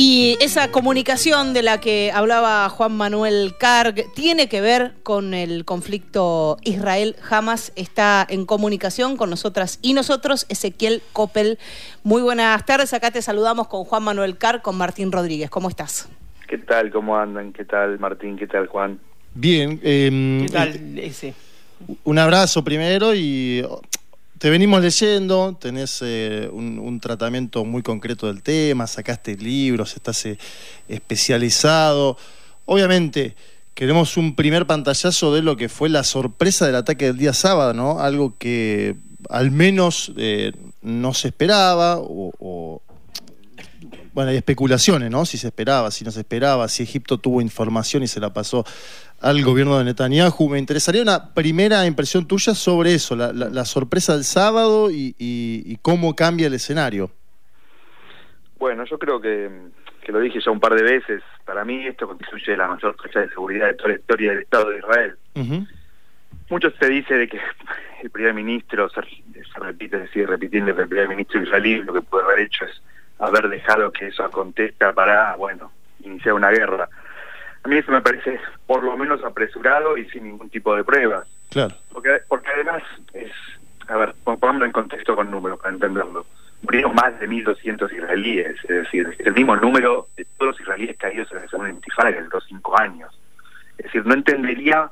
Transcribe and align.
Y 0.00 0.36
esa 0.40 0.70
comunicación 0.70 1.54
de 1.54 1.62
la 1.62 1.80
que 1.80 2.12
hablaba 2.14 2.68
Juan 2.68 2.96
Manuel 2.96 3.54
Carg 3.58 4.04
tiene 4.14 4.48
que 4.48 4.60
ver 4.60 4.94
con 5.02 5.34
el 5.34 5.64
conflicto 5.64 6.56
Israel-Hamas. 6.62 7.72
Está 7.74 8.24
en 8.28 8.46
comunicación 8.46 9.16
con 9.16 9.28
nosotras 9.28 9.80
y 9.82 9.94
nosotros, 9.94 10.46
Ezequiel 10.48 11.02
Coppel. 11.12 11.58
Muy 12.04 12.22
buenas 12.22 12.64
tardes. 12.64 12.94
Acá 12.94 13.10
te 13.10 13.22
saludamos 13.22 13.66
con 13.66 13.84
Juan 13.84 14.04
Manuel 14.04 14.38
Carg, 14.38 14.62
con 14.62 14.76
Martín 14.76 15.10
Rodríguez. 15.10 15.50
¿Cómo 15.50 15.68
estás? 15.68 16.08
¿Qué 16.46 16.58
tal? 16.58 16.92
¿Cómo 16.92 17.18
andan? 17.18 17.52
¿Qué 17.52 17.64
tal, 17.64 17.98
Martín? 17.98 18.38
¿Qué 18.38 18.46
tal, 18.46 18.68
Juan? 18.68 19.00
Bien. 19.34 19.80
Eh, 19.82 20.46
¿Qué 20.46 20.52
tal 20.52 20.98
ese? 20.98 21.34
Un 22.04 22.18
abrazo 22.18 22.62
primero 22.62 23.14
y 23.14 23.64
te 24.38 24.50
venimos 24.50 24.80
leyendo, 24.80 25.56
tenés 25.60 25.98
eh, 26.02 26.48
un, 26.52 27.00
tratamiento 27.00 27.64
muy 27.64 27.82
concreto 27.82 28.28
del 28.28 28.42
tema, 28.42 28.86
sacaste 28.86 29.36
libros, 29.36 29.94
estás 29.94 30.24
eh, 30.26 30.38
especializado. 30.88 32.16
Obviamente, 32.64 33.34
queremos 33.74 34.16
un 34.16 34.36
primer 34.36 34.66
pantallazo 34.66 35.34
de 35.34 35.42
lo 35.42 35.56
que 35.56 35.68
fue 35.68 35.88
la 35.88 36.04
sorpresa 36.04 36.66
del 36.66 36.76
ataque 36.76 37.06
del 37.06 37.16
día 37.16 37.32
sábado, 37.32 37.74
¿no? 37.74 38.00
Algo 38.00 38.36
que 38.38 38.96
al 39.28 39.50
menos 39.50 40.12
eh, 40.16 40.52
no 40.82 41.14
se 41.14 41.28
esperaba, 41.28 41.96
o, 41.98 42.82
bueno, 44.18 44.32
hay 44.32 44.36
especulaciones, 44.36 45.12
¿no? 45.12 45.24
Si 45.24 45.38
se 45.38 45.46
esperaba, 45.46 45.92
si 45.92 46.04
no 46.04 46.10
se 46.10 46.18
esperaba, 46.18 46.66
si 46.66 46.82
Egipto 46.82 47.18
tuvo 47.18 47.40
información 47.40 48.02
y 48.02 48.08
se 48.08 48.18
la 48.18 48.32
pasó 48.32 48.64
al 49.20 49.44
gobierno 49.44 49.78
de 49.78 49.84
Netanyahu. 49.84 50.48
Me 50.48 50.58
interesaría 50.58 51.02
una 51.02 51.32
primera 51.34 51.86
impresión 51.86 52.26
tuya 52.26 52.52
sobre 52.56 52.94
eso, 52.94 53.14
la, 53.14 53.64
sorpresa 53.64 54.14
del 54.14 54.24
sábado 54.24 54.88
y, 54.90 55.78
cómo 55.82 56.16
cambia 56.16 56.48
el 56.48 56.54
escenario. 56.54 57.12
Bueno, 58.58 58.84
yo 58.86 58.98
creo 58.98 59.20
que, 59.20 59.48
lo 60.08 60.18
dije 60.18 60.40
ya 60.44 60.50
un 60.50 60.58
par 60.58 60.74
de 60.74 60.82
veces, 60.82 61.22
para 61.44 61.64
mí 61.64 61.86
esto 61.86 62.08
constituye 62.08 62.56
la 62.56 62.66
mayor 62.66 62.96
fecha 63.00 63.20
de 63.20 63.28
seguridad 63.28 63.68
de 63.68 63.74
toda 63.74 63.90
la 63.90 63.94
historia 64.00 64.30
del 64.32 64.40
Estado 64.40 64.70
de 64.70 64.78
Israel. 64.78 65.16
Mucho 66.50 66.72
se 66.72 66.88
dice 66.88 67.14
de 67.14 67.28
que 67.28 67.38
el 68.02 68.10
primer 68.10 68.34
ministro, 68.34 68.90
se, 68.90 69.00
repite, 69.60 70.08
sigue 70.08 70.26
repitiendo 70.26 70.74
que 70.74 70.82
el 70.82 70.88
primer 70.88 71.08
ministro 71.08 71.40
israelí 71.40 71.76
lo 71.84 71.92
que 71.92 72.02
puede 72.02 72.24
haber 72.24 72.40
hecho 72.40 72.64
es 72.64 72.82
haber 73.18 73.48
dejado 73.48 73.92
que 73.92 74.08
eso 74.08 74.24
acontezca 74.24 74.92
para, 74.92 75.36
bueno, 75.36 75.72
iniciar 76.04 76.34
una 76.34 76.50
guerra. 76.50 76.88
A 77.62 77.68
mí 77.68 77.76
eso 77.76 77.90
me 77.92 78.00
parece 78.00 78.40
por 78.66 78.82
lo 78.82 78.96
menos 78.96 79.22
apresurado 79.24 79.96
y 79.96 80.08
sin 80.10 80.24
ningún 80.24 80.50
tipo 80.50 80.74
de 80.74 80.84
pruebas. 80.84 81.26
Claro. 81.50 81.74
Porque, 81.92 82.20
porque 82.28 82.50
además 82.50 82.82
es, 83.12 83.32
a 83.88 83.96
ver, 83.96 84.14
pongámoslo 84.24 84.66
en 84.66 84.72
contexto 84.72 85.16
con 85.16 85.30
números 85.30 85.58
para 85.58 85.74
entenderlo. 85.74 86.26
Murieron 86.62 86.94
más 86.94 87.18
de 87.20 87.28
1.200 87.28 87.92
israelíes, 87.92 88.56
es 88.64 88.68
decir, 88.68 89.14
es 89.18 89.26
el 89.26 89.32
mismo 89.32 89.54
número 89.56 90.08
de 90.16 90.24
todos 90.36 90.52
los 90.52 90.60
israelíes 90.60 90.96
caídos 90.96 91.30
en 91.30 91.38
el 91.38 91.48
segundo 91.48 91.70
intifada 91.70 92.10
en 92.10 92.28
los 92.28 92.44
cinco 92.46 92.78
años. 92.78 93.16
Es 93.78 93.84
decir, 93.84 94.04
no 94.04 94.14
entendería 94.14 94.90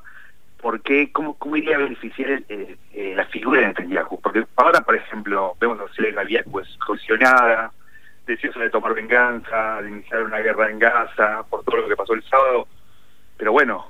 por 0.61 0.81
qué, 0.81 1.11
cómo, 1.13 1.35
cómo 1.35 1.57
iría 1.57 1.77
a 1.77 1.81
beneficiar 1.81 2.43
eh, 2.49 2.77
eh, 2.93 3.13
la 3.17 3.25
figura 3.27 3.61
de 3.61 3.69
Netanyahu. 3.69 4.21
Porque 4.21 4.47
ahora, 4.57 4.81
por 4.81 4.95
ejemplo, 4.95 5.55
vemos 5.61 5.79
a 5.81 5.93
Celia 5.95 6.13
Gaviat 6.13 6.47
pues 6.51 6.69
cohesionada, 6.87 7.73
deseosa 8.27 8.61
de 8.61 8.71
tomar 8.71 8.95
venganza, 8.95 9.81
de 9.83 9.89
iniciar 9.89 10.23
una 10.25 10.39
guerra 10.39 10.71
en 10.71 10.79
Gaza, 10.79 11.45
por 11.49 11.65
todo 11.65 11.77
lo 11.79 11.89
que 11.89 11.97
pasó 11.97 12.15
el 12.15 12.25
sábado. 12.25 12.67
Pero 13.37 13.53
bueno, 13.53 13.87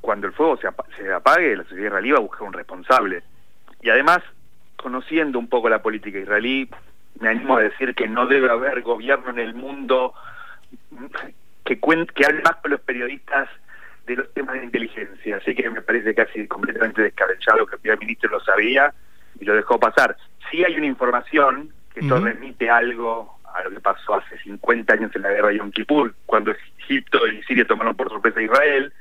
cuando 0.00 0.26
el 0.26 0.32
fuego 0.32 0.56
se, 0.56 0.68
se 0.96 1.12
apague, 1.12 1.56
la 1.56 1.62
sociedad 1.62 1.86
israelí 1.86 2.10
va 2.10 2.18
a 2.18 2.22
buscar 2.22 2.42
un 2.42 2.52
responsable. 2.52 3.22
Y 3.80 3.90
además, 3.90 4.20
conociendo 4.76 5.38
un 5.38 5.48
poco 5.48 5.68
la 5.68 5.82
política 5.82 6.18
israelí, 6.18 6.68
me 7.20 7.28
animo 7.28 7.56
a 7.56 7.62
decir 7.62 7.94
que 7.94 8.08
no 8.08 8.26
debe 8.26 8.50
haber 8.50 8.82
gobierno 8.82 9.30
en 9.30 9.38
el 9.38 9.54
mundo 9.54 10.14
que, 11.64 11.78
que 11.78 12.26
hable 12.26 12.42
más 12.42 12.56
con 12.56 12.72
los 12.72 12.80
periodistas 12.80 13.48
de 14.06 14.16
los 14.16 14.32
temas 14.32 14.54
de 14.54 14.64
inteligencia. 14.64 15.36
Así 15.36 15.54
que 15.54 15.68
me 15.70 15.82
parece 15.82 16.14
casi 16.14 16.46
completamente 16.46 17.02
descabellado 17.02 17.66
que 17.66 17.76
el 17.76 17.80
primer 17.80 17.98
ministro 18.00 18.30
lo 18.30 18.40
sabía 18.40 18.92
y 19.38 19.44
lo 19.44 19.54
dejó 19.54 19.78
pasar. 19.78 20.16
Si 20.50 20.64
hay 20.64 20.76
una 20.76 20.86
información 20.86 21.72
que 21.92 22.00
esto 22.00 22.18
remite 22.18 22.70
algo 22.70 23.37
a 23.58 23.64
lo 23.64 23.70
que 23.70 23.80
pasó 23.80 24.14
hace 24.14 24.38
50 24.38 24.94
años 24.94 25.10
en 25.14 25.22
la 25.22 25.30
guerra 25.30 25.48
de 25.48 25.58
Yom 25.58 25.70
Kippur, 25.70 26.14
cuando 26.26 26.52
Egipto 26.78 27.26
y 27.26 27.42
Siria 27.42 27.66
tomaron 27.66 27.96
por 27.96 28.08
sorpresa 28.08 28.40
a 28.40 28.42
Israel, 28.42 28.92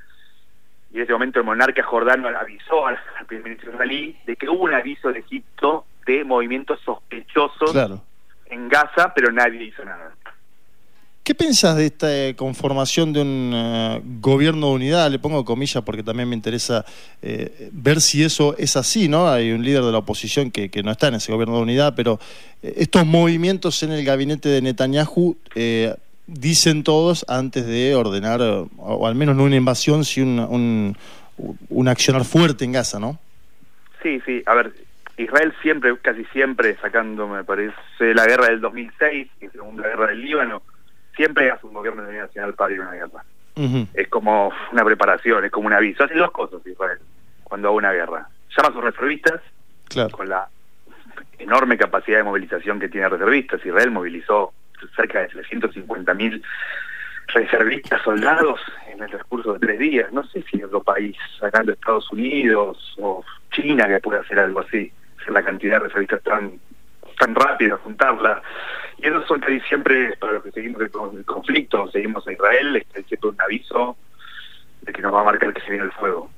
y 0.91 0.97
en 0.97 1.03
ese 1.03 1.13
momento 1.13 1.39
el 1.39 1.45
monarca 1.45 1.83
jordano 1.83 2.27
avisó 2.29 2.87
al, 2.87 2.97
primer 3.27 3.43
ministro 3.43 3.71
israelí 3.71 4.17
de 4.25 4.35
que 4.35 4.49
hubo 4.49 4.63
un 4.63 4.73
aviso 4.73 5.11
de 5.11 5.19
Egipto 5.19 5.85
de 6.05 6.23
movimientos 6.23 6.79
sospechosos 6.81 7.75
en 8.45 8.69
Gaza, 8.69 9.13
pero 9.13 9.31
nadie 9.31 9.63
hizo 9.63 9.83
nada. 9.83 10.13
¿Qué 11.27 11.35
piensas 11.35 11.75
de 11.75 11.87
esta 11.87 12.07
eh, 12.09 12.37
conformación 12.37 13.11
de 13.11 13.19
un 13.19 13.51
eh, 13.53 14.01
gobierno 14.21 14.67
de 14.67 14.75
unidad? 14.75 15.11
Le 15.11 15.19
pongo 15.19 15.43
comillas 15.43 15.83
porque 15.83 16.01
también 16.01 16.29
me 16.29 16.35
interesa 16.35 16.85
eh, 17.21 17.67
ver 17.73 17.99
si 17.99 18.23
eso 18.23 18.55
es 18.57 18.77
así, 18.77 19.09
¿no? 19.09 19.27
Hay 19.27 19.51
un 19.51 19.61
líder 19.61 19.83
de 19.83 19.91
la 19.91 19.97
oposición 19.97 20.51
que, 20.51 20.71
no 20.85 20.91
está 20.91 21.09
en 21.09 21.15
ese 21.15 21.33
gobierno 21.33 21.57
de 21.57 21.63
unidad, 21.63 21.95
pero 21.97 22.17
estos 22.61 23.05
movimientos 23.05 23.83
en 23.83 23.91
el 23.91 24.05
gabinete 24.05 24.47
de 24.47 24.61
Netanyahu 24.61 25.35
dicen 26.27 26.85
todos 26.85 27.25
antes 27.27 27.65
de 27.65 27.93
ordenar, 27.93 28.39
o, 28.77 29.05
al 29.05 29.15
menos 29.15 29.35
no 29.35 29.43
una 29.43 29.57
invasión, 29.57 30.05
sino 30.05 30.47
un, 30.47 30.95
un, 31.67 31.87
accionar 31.89 32.23
fuerte 32.23 32.63
en 32.63 32.71
Gaza, 32.71 33.01
¿no? 33.01 33.19
Sí, 34.01 34.21
sí. 34.25 34.43
A 34.45 34.55
ver, 34.55 34.71
Israel 35.17 35.53
siempre, 35.61 35.93
casi 36.01 36.23
siempre, 36.31 36.77
sacando, 36.77 37.27
me 37.27 37.43
parece, 37.43 37.75
la 37.99 38.25
guerra 38.25 38.47
del 38.47 38.61
2006, 38.61 39.27
la 39.41 39.51
segunda 39.51 39.89
guerra 39.89 40.07
del 40.07 40.21
Líbano, 40.21 40.61
siempre 41.17 41.51
hace 41.51 41.65
un 41.65 41.73
gobierno 41.73 42.03
de 42.03 42.09
unidad 42.09 42.27
nacional 42.27 42.53
para 42.53 42.73
ir 42.73 42.79
a 42.79 42.83
una 42.83 42.93
guerra. 42.93 43.25
Es 43.95 44.07
como 44.09 44.53
una 44.71 44.85
preparación, 44.85 45.43
es 45.43 45.51
como 45.51 45.67
un 45.67 45.73
aviso. 45.73 46.03
Hace 46.03 46.13
dos 46.13 46.31
cosas 46.31 46.65
Israel 46.65 46.99
cuando 47.43 47.69
haga 47.69 47.77
una 47.77 47.91
guerra. 47.91 48.29
Llama 48.55 48.69
a 48.69 48.71
sus 48.71 48.83
reservistas 48.83 49.41
con 50.11 50.29
la 50.29 50.47
enorme 51.39 51.77
capacidad 51.77 52.17
de 52.19 52.23
movilización 52.23 52.79
que 52.79 52.87
tiene 52.87 53.09
reservistas. 53.09 53.65
Israel 53.65 53.91
movilizó 53.91 54.53
cerca 54.95 55.21
de 55.21 55.29
350.000 55.29 56.43
reservistas 57.27 58.01
soldados 58.03 58.59
en 58.91 59.01
el 59.01 59.09
transcurso 59.09 59.53
de 59.53 59.59
tres 59.59 59.79
días. 59.79 60.11
No 60.13 60.23
sé 60.27 60.43
si 60.51 60.61
otro 60.61 60.83
país, 60.83 61.17
sacando 61.39 61.71
Estados 61.71 62.11
Unidos 62.11 62.95
o 62.99 63.23
China, 63.51 63.87
que 63.87 63.99
puede 63.99 64.19
hacer 64.19 64.39
algo 64.39 64.59
así, 64.59 64.91
la 65.27 65.43
cantidad 65.43 65.79
de 65.79 65.87
reservistas 65.87 66.21
tan 66.23 66.59
tan 67.17 67.35
rápida, 67.35 67.77
juntarla. 67.77 68.41
Y 68.97 69.07
eso 69.07 69.25
son 69.27 69.39
casi 69.39 69.59
siempre, 69.61 70.15
para 70.17 70.33
los 70.33 70.43
que 70.43 70.51
seguimos 70.51 70.81
el, 70.81 70.91
conflicto, 71.25 71.89
seguimos 71.91 72.27
a 72.27 72.31
Israel, 72.31 72.75
es 72.77 73.05
siempre 73.05 73.29
un 73.29 73.41
aviso 73.41 73.97
de 74.81 74.93
que 74.93 75.01
nos 75.01 75.13
va 75.13 75.21
a 75.21 75.25
marcar 75.25 75.53
que 75.53 75.61
se 75.61 75.69
viene 75.69 75.85
el 75.85 75.91
fuego. 75.91 76.29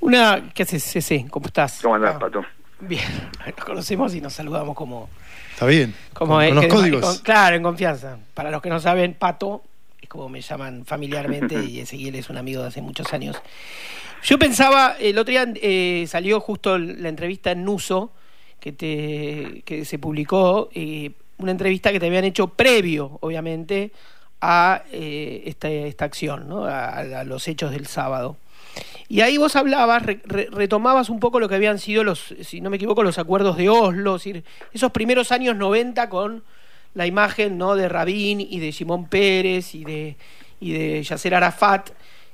Una, 0.00 0.50
¿qué 0.54 0.62
haces, 0.62 0.82
sí 0.82 1.26
¿Cómo 1.28 1.46
estás? 1.46 1.80
¿Cómo 1.82 1.96
andás, 1.96 2.14
ah, 2.16 2.18
Pato? 2.18 2.44
Bien, 2.80 3.28
nos 3.56 3.64
conocemos 3.64 4.14
y 4.14 4.20
nos 4.20 4.32
saludamos 4.32 4.74
como... 4.76 5.10
Está 5.52 5.66
bien, 5.66 5.92
como 6.14 6.36
con, 6.36 6.54
los 6.54 6.66
códigos. 6.66 7.20
claro, 7.22 7.56
en 7.56 7.62
confianza. 7.64 8.16
Para 8.32 8.50
los 8.52 8.62
que 8.62 8.68
no 8.68 8.78
saben, 8.78 9.14
Pato 9.14 9.64
es 10.08 10.10
como 10.10 10.30
me 10.30 10.40
llaman 10.40 10.86
familiarmente 10.86 11.62
y 11.62 11.80
Ezequiel 11.80 12.14
es 12.14 12.30
un 12.30 12.38
amigo 12.38 12.62
de 12.62 12.68
hace 12.68 12.80
muchos 12.80 13.12
años. 13.12 13.36
Yo 14.22 14.38
pensaba, 14.38 14.96
el 14.98 15.18
otro 15.18 15.30
día 15.30 15.46
eh, 15.56 16.06
salió 16.08 16.40
justo 16.40 16.78
la 16.78 17.10
entrevista 17.10 17.50
en 17.50 17.64
Nuso, 17.64 18.12
que, 18.58 18.72
te, 18.72 19.62
que 19.66 19.84
se 19.84 19.98
publicó, 19.98 20.70
eh, 20.72 21.12
una 21.36 21.52
entrevista 21.52 21.92
que 21.92 22.00
te 22.00 22.06
habían 22.06 22.24
hecho 22.24 22.48
previo, 22.48 23.18
obviamente, 23.20 23.92
a 24.40 24.82
eh, 24.92 25.42
esta, 25.44 25.68
esta, 25.68 26.06
acción, 26.06 26.48
¿no? 26.48 26.64
a, 26.64 27.22
los 27.24 27.46
hechos 27.46 27.70
del 27.70 27.86
sábado. 27.86 28.38
Y 29.08 29.20
ahí 29.20 29.36
vos 29.36 29.56
hablabas, 29.56 30.04
retomabas 30.04 31.10
un 31.10 31.20
poco 31.20 31.38
lo 31.38 31.48
que 31.48 31.54
habían 31.54 31.78
sido 31.78 32.02
los, 32.02 32.34
si 32.42 32.60
no 32.60 32.70
me 32.70 32.76
equivoco, 32.76 33.02
los 33.02 33.18
acuerdos 33.18 33.56
de 33.56 33.68
Oslo, 33.68 34.16
esos 34.72 34.92
primeros 34.92 35.32
años 35.32 35.54
90 35.56 36.08
con 36.08 36.42
la 36.94 37.06
imagen 37.06 37.58
¿no? 37.58 37.76
de 37.76 37.88
Rabin 37.88 38.40
y 38.40 38.60
de 38.60 38.72
Simón 38.72 39.08
Pérez 39.08 39.74
y 39.74 39.84
de, 39.84 40.16
y 40.60 40.72
de 40.72 41.02
Yasser 41.02 41.34
Arafat, 41.34 41.90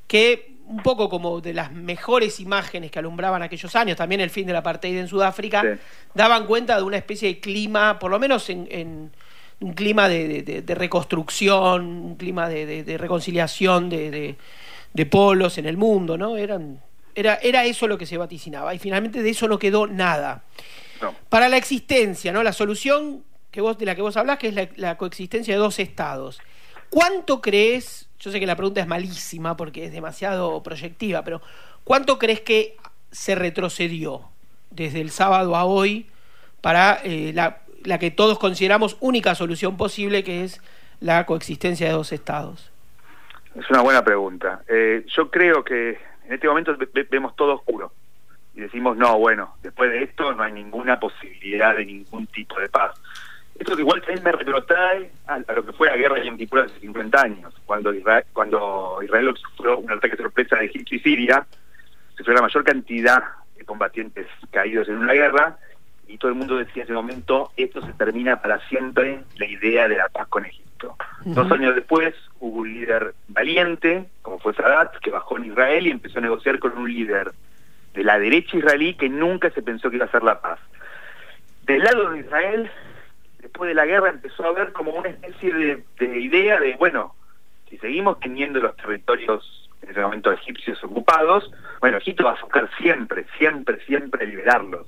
que 0.07 0.55
un 0.67 0.83
poco 0.83 1.09
como 1.09 1.41
de 1.41 1.53
las 1.53 1.73
mejores 1.73 2.41
imágenes 2.41 2.91
que 2.91 2.99
alumbraban 2.99 3.43
aquellos 3.43 3.75
años, 3.77 3.97
también 3.97 4.21
el 4.21 4.31
fin 4.31 4.47
de 4.47 4.53
la 4.53 4.61
apartheid 4.61 4.97
en 4.97 5.09
Sudáfrica, 5.09 5.79
daban 6.15 6.47
cuenta 6.47 6.77
de 6.77 6.83
una 6.83 6.97
especie 6.97 7.29
de 7.29 7.41
clima, 7.41 7.99
por 7.99 8.11
lo 8.11 8.19
menos 8.19 8.49
en, 8.49 9.11
un 9.61 9.73
clima 9.75 10.09
de, 10.09 10.65
reconstrucción, 10.67 11.83
un 11.85 12.17
clima 12.17 12.49
de, 12.49 12.97
reconciliación 12.99 13.91
de, 13.91 14.37
polos 15.11 15.59
en 15.59 15.67
el 15.67 15.77
mundo, 15.77 16.17
¿no? 16.17 16.37
Eran, 16.37 16.81
era, 17.15 17.35
era 17.43 17.65
eso 17.65 17.87
lo 17.87 17.99
que 17.99 18.07
se 18.07 18.17
vaticinaba 18.17 18.75
y 18.75 18.79
finalmente 18.79 19.23
de 19.23 19.31
eso 19.31 19.47
no 19.49 19.59
quedó 19.59 19.87
nada. 19.87 20.45
Para 21.29 21.51
la 21.51 21.59
existencia, 21.59 22.33
¿no? 22.33 22.43
La 22.43 22.53
solución 22.53 23.23
que 23.55 23.61
vos, 23.61 23.79
de 23.79 23.87
la 23.87 23.95
que 23.95 24.03
vos 24.03 24.17
hablás, 24.17 24.39
que 24.39 24.49
es 24.49 24.79
la 24.79 24.97
coexistencia 24.97 25.55
de 25.55 25.61
dos 25.61 25.79
estados. 25.79 26.41
¿Cuánto 26.91 27.41
crees 27.41 28.09
yo 28.25 28.31
sé 28.31 28.41
que 28.41 28.47
la 28.47 28.57
pregunta 28.57 28.81
es 28.81 28.87
malísima 28.87 29.55
porque 29.55 29.85
es 29.85 29.93
demasiado 29.93 30.63
proyectiva, 30.63 31.23
pero 31.25 31.43
¿cuánto 31.85 32.19
crees 32.19 32.41
que 32.41 32.75
se 33.11 33.35
retrocedió 33.35 34.23
desde 34.71 35.03
el 35.03 35.11
sábado 35.11 35.57
a 35.57 35.65
hoy 35.65 36.07
para 36.63 36.99
eh, 37.05 37.33
la, 37.35 37.59
la 37.85 37.99
que 37.99 38.11
todos 38.11 38.39
consideramos 38.39 38.97
única 39.01 39.35
solución 39.35 39.77
posible, 39.77 40.25
que 40.25 40.43
es 40.43 40.63
la 41.01 41.27
coexistencia 41.27 41.87
de 41.87 41.93
dos 41.93 42.13
estados? 42.13 42.73
Es 43.55 43.69
una 43.69 43.83
buena 43.83 44.03
pregunta. 44.03 44.63
Eh, 44.69 45.05
yo 45.15 45.31
creo 45.31 45.63
que 45.63 45.99
en 46.27 46.33
este 46.33 46.49
momento 46.49 46.75
vemos 47.11 47.37
todo 47.37 47.57
oscuro 47.57 47.93
y 48.55 48.63
decimos, 48.63 48.97
no, 48.97 49.19
bueno, 49.19 49.57
después 49.63 49.91
de 49.91 50.03
esto 50.03 50.33
no 50.33 50.43
hay 50.43 50.53
ninguna 50.53 50.99
posibilidad 50.99 51.77
de 51.77 51.85
ningún 51.85 52.27
tipo 52.29 52.59
de 52.59 52.71
paz. 52.71 52.99
Esto 53.59 53.77
que 53.77 53.83
igual 53.83 54.01
también 54.01 54.25
me 54.25 54.33
retrotrae 54.33 55.11
a, 55.27 55.39
lo 55.39 55.65
que 55.65 55.73
fue 55.73 55.89
la 55.89 55.97
guerra 55.97 56.17
de 56.17 56.27
Yom 56.27 56.37
hace 56.59 56.81
50 56.81 57.21
años, 57.21 57.55
cuando 57.67 57.95
Israel, 57.95 58.25
cuando 58.33 58.99
Israel 59.03 59.33
sufrió 59.37 59.79
un 59.79 59.91
ataque 59.93 60.17
sorpresa 60.17 60.57
de 60.57 60.67
Egipto 60.67 60.95
y 60.95 61.01
Siria, 61.01 61.47
fue 62.25 62.35
la 62.35 62.43
mayor 62.43 62.65
cantidad 62.65 63.23
de 63.57 63.65
combatientes 63.65 64.27
caídos 64.51 64.89
en 64.89 64.97
una 64.97 65.13
guerra, 65.13 65.59
y 66.07 66.19
todo 66.19 66.31
el 66.31 66.37
mundo 66.37 66.57
decía 66.57 66.83
en 66.83 66.89
ese 66.89 66.93
momento, 66.93 67.53
esto 67.57 67.81
se 67.85 67.93
termina 67.95 68.43
para 68.43 68.61
siempre 68.69 69.23
la 69.37 69.47
idea 69.47 69.89
de 69.89 69.97
la 69.97 70.09
paz 70.09 70.29
con 70.29 70.45
Egipto. 70.45 70.97
Dos 71.25 71.51
años 71.51 71.75
después 71.75 72.15
hubo 72.41 72.59
un 72.59 72.75
líder 72.75 73.15
valiente, 73.29 74.05
como 74.21 74.39
fue 74.39 74.53
Sadat, 74.55 74.97
que 74.99 75.11
bajó 75.11 75.39
en 75.39 75.47
Israel 75.47 75.87
y 75.87 75.91
empezó 75.91 76.19
a 76.19 76.23
negociar 76.23 76.59
con 76.59 76.77
un 76.77 76.93
líder 76.93 77.33
de 77.95 78.05
la 78.05 78.19
derecha 78.19 78.57
israelí 78.59 78.95
que 78.95 79.09
nunca 79.09 79.51
se 79.51 79.63
pensó 79.63 79.89
que 79.89 79.97
iba 79.97 80.05
a 80.05 80.11
ser 80.11 80.23
la 80.23 80.41
paz. 80.41 80.59
Del 81.63 81.83
lado 81.83 82.11
de 82.11 82.21
Israel, 82.21 82.71
después 83.45 83.69
de 83.69 83.75
la 83.75 83.85
guerra 83.85 84.09
empezó 84.09 84.45
a 84.45 84.49
haber 84.49 84.73
como 84.73 84.93
una 84.93 85.11
especie 85.11 85.53
de, 85.53 86.19
idea 86.19 86.59
de, 86.59 86.77
bueno, 86.77 87.15
si 87.69 87.77
seguimos 87.77 88.19
teniendo 88.19 88.59
los 88.59 88.75
territorios 88.77 89.71
en 89.83 89.91
ese 89.91 90.01
momento 90.01 90.33
egipcios 90.33 90.83
ocupados, 90.83 91.53
bueno, 91.79 91.99
Egipto 91.99 92.25
va 92.25 92.33
a 92.33 92.41
buscar 92.41 92.71
siempre, 92.79 93.27
siempre, 93.37 93.85
siempre 93.85 94.27
liberarlos. 94.27 94.87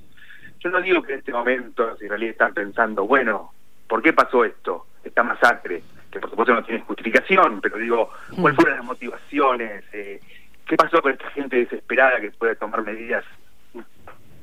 Yo 0.59 0.71
no 0.71 0.81
digo 0.81 1.03
que 1.03 1.13
en 1.13 1.19
este 1.19 1.31
momento 1.31 1.85
los 1.85 2.01
israelíes 2.01 2.31
están 2.31 2.55
pensando, 2.55 3.05
bueno, 3.05 3.51
¿por 3.87 4.01
qué 4.01 4.11
pasó 4.11 4.43
esto, 4.43 4.87
esta 5.03 5.21
masacre? 5.21 5.83
Que 6.09 6.19
por 6.19 6.31
supuesto 6.31 6.55
no 6.55 6.63
tiene 6.63 6.81
justificación, 6.81 7.61
pero 7.61 7.77
digo, 7.77 8.09
¿cuáles 8.41 8.55
fueron 8.55 8.77
las 8.77 8.85
motivaciones? 8.85 9.83
Eh, 9.93 10.19
¿Qué 10.65 10.75
pasó 10.75 10.99
con 11.03 11.11
esta 11.11 11.29
gente 11.29 11.57
desesperada 11.57 12.19
que 12.19 12.31
puede 12.31 12.55
tomar 12.55 12.83
medidas 12.83 13.23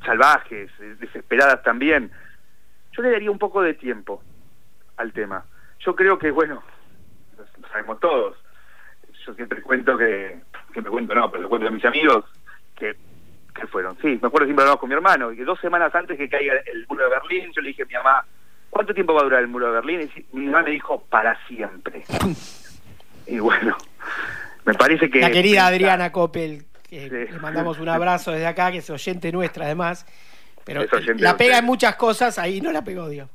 salvajes, 0.04 0.70
eh, 0.78 0.94
desesperadas 1.00 1.64
también? 1.64 2.12
Yo 2.96 3.02
le 3.02 3.10
daría 3.10 3.30
un 3.30 3.38
poco 3.38 3.62
de 3.62 3.74
tiempo 3.74 4.22
al 4.96 5.12
tema. 5.12 5.44
Yo 5.80 5.94
creo 5.94 6.18
que, 6.18 6.30
bueno, 6.30 6.62
lo 7.36 7.68
sabemos 7.68 8.00
todos. 8.00 8.36
Yo 9.26 9.34
siempre 9.34 9.62
cuento 9.62 9.96
que, 9.96 10.38
siempre 10.72 10.90
cuento, 10.90 11.14
no, 11.14 11.30
pero 11.30 11.42
lo 11.42 11.48
cuento 11.48 11.68
a 11.68 11.70
mis 11.70 11.84
amigos, 11.84 12.24
que, 12.76 12.94
que 13.54 13.66
fueron. 13.66 13.96
Sí, 14.00 14.18
me 14.20 14.28
acuerdo 14.28 14.46
siempre 14.46 14.62
hablamos 14.62 14.80
con 14.80 14.88
mi 14.88 14.94
hermano, 14.94 15.32
y 15.32 15.36
que 15.36 15.44
dos 15.44 15.58
semanas 15.60 15.94
antes 15.94 16.16
que 16.16 16.28
caiga 16.28 16.54
el 16.66 16.86
muro 16.88 17.04
de 17.04 17.10
Berlín, 17.10 17.52
yo 17.54 17.62
le 17.62 17.68
dije 17.68 17.82
a 17.82 17.86
mi 17.86 17.94
mamá, 17.94 18.24
¿cuánto 18.70 18.94
tiempo 18.94 19.14
va 19.14 19.20
a 19.20 19.24
durar 19.24 19.40
el 19.40 19.48
muro 19.48 19.66
de 19.66 19.72
Berlín? 19.72 20.10
Y 20.32 20.36
mi 20.36 20.46
mamá 20.46 20.62
me 20.62 20.70
dijo, 20.70 21.04
para 21.08 21.38
siempre. 21.46 22.04
y 23.26 23.38
bueno, 23.38 23.76
me 24.64 24.74
parece 24.74 25.10
que... 25.10 25.20
La 25.20 25.30
querida 25.30 25.66
Adriana 25.66 26.12
Coppel, 26.12 26.66
que 26.82 27.08
le 27.08 27.38
mandamos 27.40 27.78
un 27.78 27.88
abrazo 27.88 28.32
desde 28.32 28.46
acá, 28.46 28.70
que 28.70 28.78
es 28.78 28.90
oyente 28.90 29.32
nuestra 29.32 29.64
además, 29.64 30.06
pero 30.64 30.84
la 31.18 31.36
pega 31.36 31.58
en 31.58 31.64
muchas 31.64 31.96
cosas, 31.96 32.38
ahí 32.38 32.60
no 32.60 32.72
la 32.72 32.82
pegó, 32.82 33.08
Dios. 33.08 33.28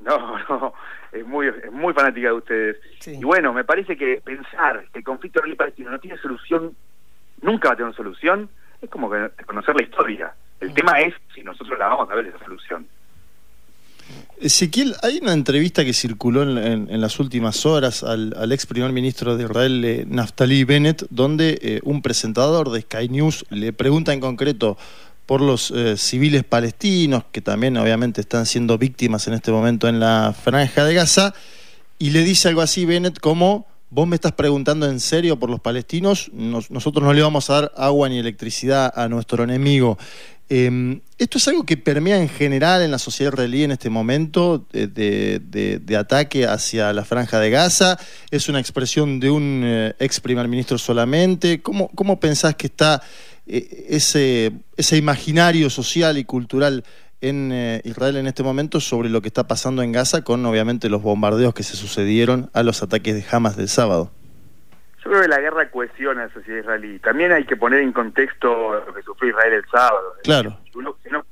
No, 0.00 0.38
no, 0.48 0.74
es 1.12 1.26
muy, 1.26 1.48
es 1.48 1.72
muy 1.72 1.94
fanática 1.94 2.28
de 2.28 2.34
ustedes. 2.34 2.76
Y 3.06 3.24
bueno, 3.24 3.52
me 3.52 3.64
parece 3.64 3.96
que 3.96 4.20
pensar 4.24 4.86
que 4.92 4.98
el 4.98 5.04
conflicto 5.04 5.40
israelí-palestino 5.40 5.90
no 5.90 5.98
tiene 5.98 6.18
solución, 6.18 6.76
nunca 7.42 7.68
va 7.68 7.74
a 7.74 7.76
tener 7.76 7.94
solución, 7.94 8.48
es 8.80 8.90
como 8.90 9.10
que 9.10 9.30
conocer 9.46 9.74
la 9.74 9.82
historia. 9.82 10.34
El 10.60 10.72
tema 10.74 11.00
es 11.00 11.14
si 11.34 11.42
nosotros 11.42 11.78
la 11.78 11.88
vamos 11.88 12.10
a 12.10 12.14
ver 12.14 12.26
esa 12.26 12.38
solución. 12.38 12.86
Ezequiel, 14.40 14.94
hay 15.02 15.18
una 15.20 15.32
entrevista 15.32 15.84
que 15.84 15.92
circuló 15.92 16.42
en, 16.42 17.00
las 17.00 17.18
últimas 17.18 17.66
horas 17.66 18.04
al, 18.04 18.52
ex 18.52 18.66
primer 18.66 18.92
ministro 18.92 19.36
de 19.36 19.44
Israel, 19.44 19.84
eh, 19.84 20.04
Naftali 20.06 20.64
Bennett, 20.64 21.06
donde 21.10 21.58
eh, 21.60 21.80
un 21.82 22.02
presentador 22.02 22.70
de 22.70 22.82
Sky 22.82 23.08
News 23.08 23.46
le 23.50 23.72
pregunta 23.72 24.12
en 24.12 24.20
concreto 24.20 24.76
por 25.26 25.40
los 25.40 25.72
eh, 25.72 25.96
civiles 25.96 26.44
palestinos, 26.44 27.24
que 27.32 27.40
también 27.40 27.76
obviamente 27.76 28.20
están 28.20 28.46
siendo 28.46 28.78
víctimas 28.78 29.26
en 29.26 29.34
este 29.34 29.50
momento 29.50 29.88
en 29.88 30.00
la 30.00 30.34
franja 30.40 30.84
de 30.84 30.94
Gaza, 30.94 31.34
y 31.98 32.10
le 32.10 32.22
dice 32.22 32.48
algo 32.48 32.62
así 32.62 32.84
Bennett 32.84 33.18
como, 33.18 33.66
vos 33.90 34.06
me 34.06 34.14
estás 34.14 34.32
preguntando 34.32 34.88
en 34.88 35.00
serio 35.00 35.38
por 35.38 35.50
los 35.50 35.60
palestinos, 35.60 36.30
nosotros 36.32 37.02
no 37.02 37.12
le 37.12 37.22
vamos 37.22 37.50
a 37.50 37.54
dar 37.54 37.72
agua 37.76 38.08
ni 38.08 38.18
electricidad 38.18 38.92
a 38.94 39.08
nuestro 39.08 39.42
enemigo. 39.42 39.98
Em, 40.48 41.00
esto 41.18 41.38
es 41.38 41.48
algo 41.48 41.66
que 41.66 41.76
permea 41.76 42.20
en 42.20 42.28
general 42.28 42.82
en 42.82 42.92
la 42.92 43.00
sociedad 43.00 43.32
israelí 43.32 43.64
en 43.64 43.72
este 43.72 43.90
momento 43.90 44.64
de, 44.70 45.98
ataque 45.98 46.46
hacia 46.46 46.92
la 46.92 47.04
franja 47.04 47.40
de 47.40 47.50
Gaza. 47.50 47.98
Es 48.30 48.48
una 48.48 48.60
expresión 48.60 49.18
de 49.18 49.30
un 49.30 49.62
eh, 49.64 49.94
ex 49.98 50.20
primer 50.20 50.46
ministro 50.46 50.78
solamente. 50.78 51.62
¿Cómo, 51.62 51.88
cómo 51.96 52.20
pensás 52.20 52.54
que 52.54 52.68
está 52.68 53.02
eh, 53.02 53.35
ese, 53.46 54.52
ese 54.76 54.96
imaginario 54.96 55.70
social 55.70 56.18
y 56.18 56.24
cultural 56.24 56.84
en 57.20 57.50
eh, 57.52 57.80
Israel 57.84 58.16
en 58.16 58.26
este 58.26 58.42
momento 58.42 58.80
sobre 58.80 59.08
lo 59.08 59.22
que 59.22 59.28
está 59.28 59.46
pasando 59.46 59.82
en 59.82 59.92
Gaza 59.92 60.22
con 60.22 60.44
obviamente 60.44 60.88
los 60.88 61.02
bombardeos 61.02 61.54
que 61.54 61.62
se 61.62 61.76
sucedieron 61.76 62.50
a 62.52 62.62
los 62.62 62.82
ataques 62.82 63.14
de 63.14 63.24
Hamas 63.30 63.56
del 63.56 63.68
sábado? 63.68 64.10
Yo 65.02 65.10
creo 65.10 65.22
que 65.22 65.28
la 65.28 65.40
guerra 65.40 65.70
cohesiona 65.70 66.24
a 66.24 66.26
la 66.26 66.32
sociedad 66.32 66.60
israelí. 66.60 66.98
También 66.98 67.32
hay 67.32 67.44
que 67.44 67.56
poner 67.56 67.80
en 67.80 67.92
contexto 67.92 68.84
lo 68.84 68.92
que 68.92 69.02
sufrió 69.02 69.30
Israel 69.30 69.52
el 69.52 69.64
sábado. 69.70 70.14
Claro. 70.24 70.58
Uno, 70.74 70.96
uno 71.08 71.24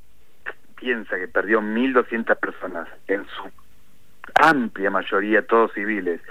piensa 0.75 1.17
que 1.17 1.27
perdió 1.27 1.61
1.200 1.61 2.37
personas, 2.37 2.87
en 3.07 3.25
su 3.25 3.51
amplia 4.35 4.89
mayoría 4.89 5.45
todos 5.45 5.73
civiles, 5.73 6.21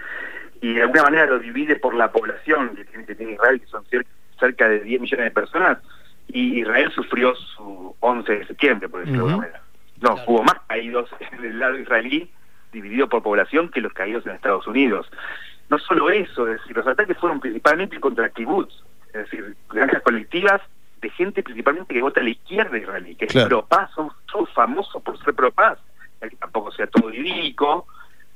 y 0.61 0.75
de 0.75 0.83
alguna 0.83 1.03
manera 1.03 1.27
lo 1.27 1.39
divide 1.39 1.77
por 1.77 1.95
la 1.95 2.11
población 2.11 2.75
que 2.75 2.85
tiene, 2.85 3.05
que 3.05 3.15
tiene 3.15 3.33
Israel, 3.33 3.61
que 3.61 3.67
son 3.67 3.85
cerca 3.87 4.09
de 4.41 4.81
10 4.81 5.01
millones 5.01 5.25
de 5.27 5.31
personas, 5.31 5.79
y 6.29 6.61
Israel 6.61 6.91
sufrió 6.95 7.35
su 7.35 7.95
11 8.01 8.33
de 8.33 8.47
septiembre, 8.47 8.89
por 8.89 9.01
decirlo 9.01 9.27
de 9.27 9.33
alguna 9.33 9.47
manera. 9.47 9.63
No, 10.01 10.17
hubo 10.27 10.43
más 10.43 10.57
caídos 10.67 11.09
en 11.33 11.45
el 11.45 11.59
lado 11.59 11.79
israelí, 11.79 12.31
dividido 12.73 13.09
por 13.09 13.23
población, 13.23 13.69
que 13.69 13.81
los 13.81 13.93
caídos 13.93 14.27
en 14.27 14.33
Estados 14.33 14.67
Unidos. 14.67 15.11
No 15.71 15.79
solo 15.79 16.11
eso, 16.11 16.47
es 16.49 16.61
decir, 16.61 16.77
los 16.77 16.87
ataques 16.87 17.17
fueron 17.19 17.41
principalmente 17.41 17.99
contra 18.01 18.29
kibbutz, 18.29 18.75
es 19.09 19.31
decir, 19.31 19.57
granjas 19.71 20.03
colectivas 20.03 20.61
de 21.01 21.11
gente 21.11 21.43
principalmente 21.43 21.95
que 21.95 22.03
vota 22.03 22.21
a 22.21 22.25
la 22.25 22.31
izquierda 22.31 22.77
israelí, 22.77 23.15
que 23.15 23.27
es 23.27 23.45
pro-paz, 23.45 23.91
son, 23.95 24.11
famosos 24.55 25.03
por 25.03 25.23
ser 25.23 25.35
pro-paz, 25.35 25.79
que 26.21 26.37
tampoco 26.37 26.73
sea 26.73 26.87
todo 26.87 27.13
idílico, 27.13 27.87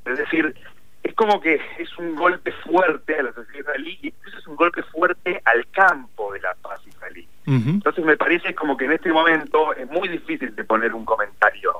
es 0.05 0.19
decir, 0.19 0.55
es 1.03 1.15
como 1.15 1.41
que 1.41 1.61
es 1.79 1.99
un 1.99 2.15
golpe 2.17 2.53
fuerte 2.53 3.17
a 3.17 3.23
la 3.23 3.33
sociedad 3.33 3.61
israelí 3.61 3.99
y 4.03 4.09
incluso 4.09 4.39
es 4.39 4.47
un 4.47 4.57
golpe 4.57 4.83
fuerte 4.85 5.41
al 5.45 5.67
campo 5.69 6.33
de 6.33 6.41
la 6.41 6.55
paz 6.55 6.81
israelí. 6.87 7.27
Entonces 7.47 8.05
me 8.05 8.17
parece 8.17 8.55
como 8.55 8.77
que 8.77 8.85
en 8.85 8.93
este 8.93 9.11
momento 9.11 9.75
es 9.75 9.89
muy 9.91 10.07
difícil 10.09 10.55
de 10.55 10.65
poner 10.65 10.93
un 10.93 11.07
comentario 11.07 11.73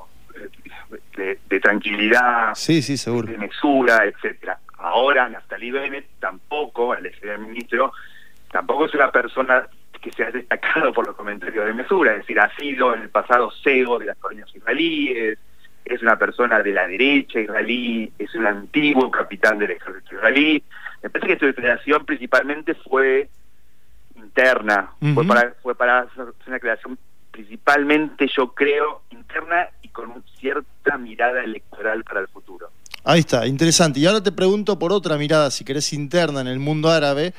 eh, 1.17 1.37
de, 1.47 1.59
tranquilidad, 1.59 2.55
sí, 2.55 2.81
sí, 2.81 2.97
seguro. 2.97 3.27
de 3.27 3.37
mesura, 3.37 4.03
etcétera. 4.05 4.57
Ahora 4.79 5.29
Naftali 5.29 5.69
Bennett 5.69 6.07
tampoco, 6.19 6.95
el 6.95 7.05
ex 7.05 7.21
ministro, 7.39 7.93
tampoco 8.51 8.85
es 8.85 8.95
una 8.95 9.11
persona 9.11 9.67
que 10.01 10.11
se 10.11 10.23
ha 10.23 10.31
destacado 10.31 10.91
por 10.93 11.05
los 11.05 11.15
comentarios 11.15 11.65
de 11.65 11.73
mesura, 11.73 12.13
es 12.13 12.19
decir, 12.19 12.39
ha 12.39 12.49
sido 12.55 12.95
en 12.95 13.03
el 13.03 13.09
pasado 13.09 13.51
CEO 13.63 13.99
de 13.99 14.05
las 14.05 14.17
colonias 14.17 14.49
israelíes, 14.55 15.37
es 15.89 16.01
una 16.01 16.17
persona 16.17 16.61
de 16.61 16.71
la 16.71 16.87
derecha 16.87 17.39
israelí, 17.39 18.11
es 18.17 18.33
un 18.35 18.45
antiguo 18.45 19.09
capitán 19.09 19.57
del 19.57 19.71
ejército 19.71 20.15
israelí. 20.15 20.63
Me 21.01 21.09
parece 21.09 21.33
que 21.33 21.39
su 21.39 21.45
declaración 21.47 22.05
principalmente 22.05 22.75
fue 22.75 23.29
interna, 24.15 24.91
fue 25.13 25.25
para 25.25 25.53
fue 25.61 25.75
para 25.75 25.99
hacer 25.99 26.25
una 26.45 26.55
declaración 26.55 26.97
principalmente, 27.31 28.29
yo 28.35 28.53
creo, 28.53 29.01
interna 29.11 29.69
y 29.81 29.87
con 29.89 30.23
cierta 30.39 30.97
mirada 30.97 31.43
electoral 31.43 32.03
para 32.03 32.19
el 32.21 32.27
futuro. 32.27 32.69
Ahí 33.03 33.21
está, 33.21 33.47
interesante. 33.47 33.99
Y 33.99 34.05
ahora 34.05 34.21
te 34.21 34.31
pregunto 34.31 34.77
por 34.77 34.91
otra 34.91 35.17
mirada, 35.17 35.49
si 35.51 35.63
querés, 35.63 35.93
interna 35.93 36.41
en 36.41 36.47
el 36.47 36.59
mundo 36.59 36.89
árabe, 36.89 37.33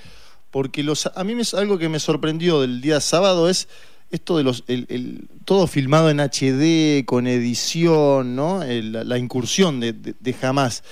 porque 0.51 0.83
los, 0.83 1.07
a 1.07 1.23
mí 1.23 1.39
es 1.39 1.55
algo 1.55 1.79
que 1.79 1.89
me 1.89 2.01
sorprendió 2.01 2.63
del 2.63 2.81
día 2.81 3.01
sábado 3.01 3.49
es 3.49 3.69
esto 4.11 4.37
de 4.37 4.45
los 4.45 4.65
el, 4.67 5.29
todo 5.45 5.67
filmado 5.67 6.11
en 6.11 6.21
HD 6.21 7.05
con 7.05 7.27
edición, 7.27 8.37
¿no? 8.37 8.63
la 8.65 9.19
incursión 9.19 9.81
de, 9.81 9.93
de, 9.93 10.15
de 10.19 10.37
Hamas. 10.43 10.83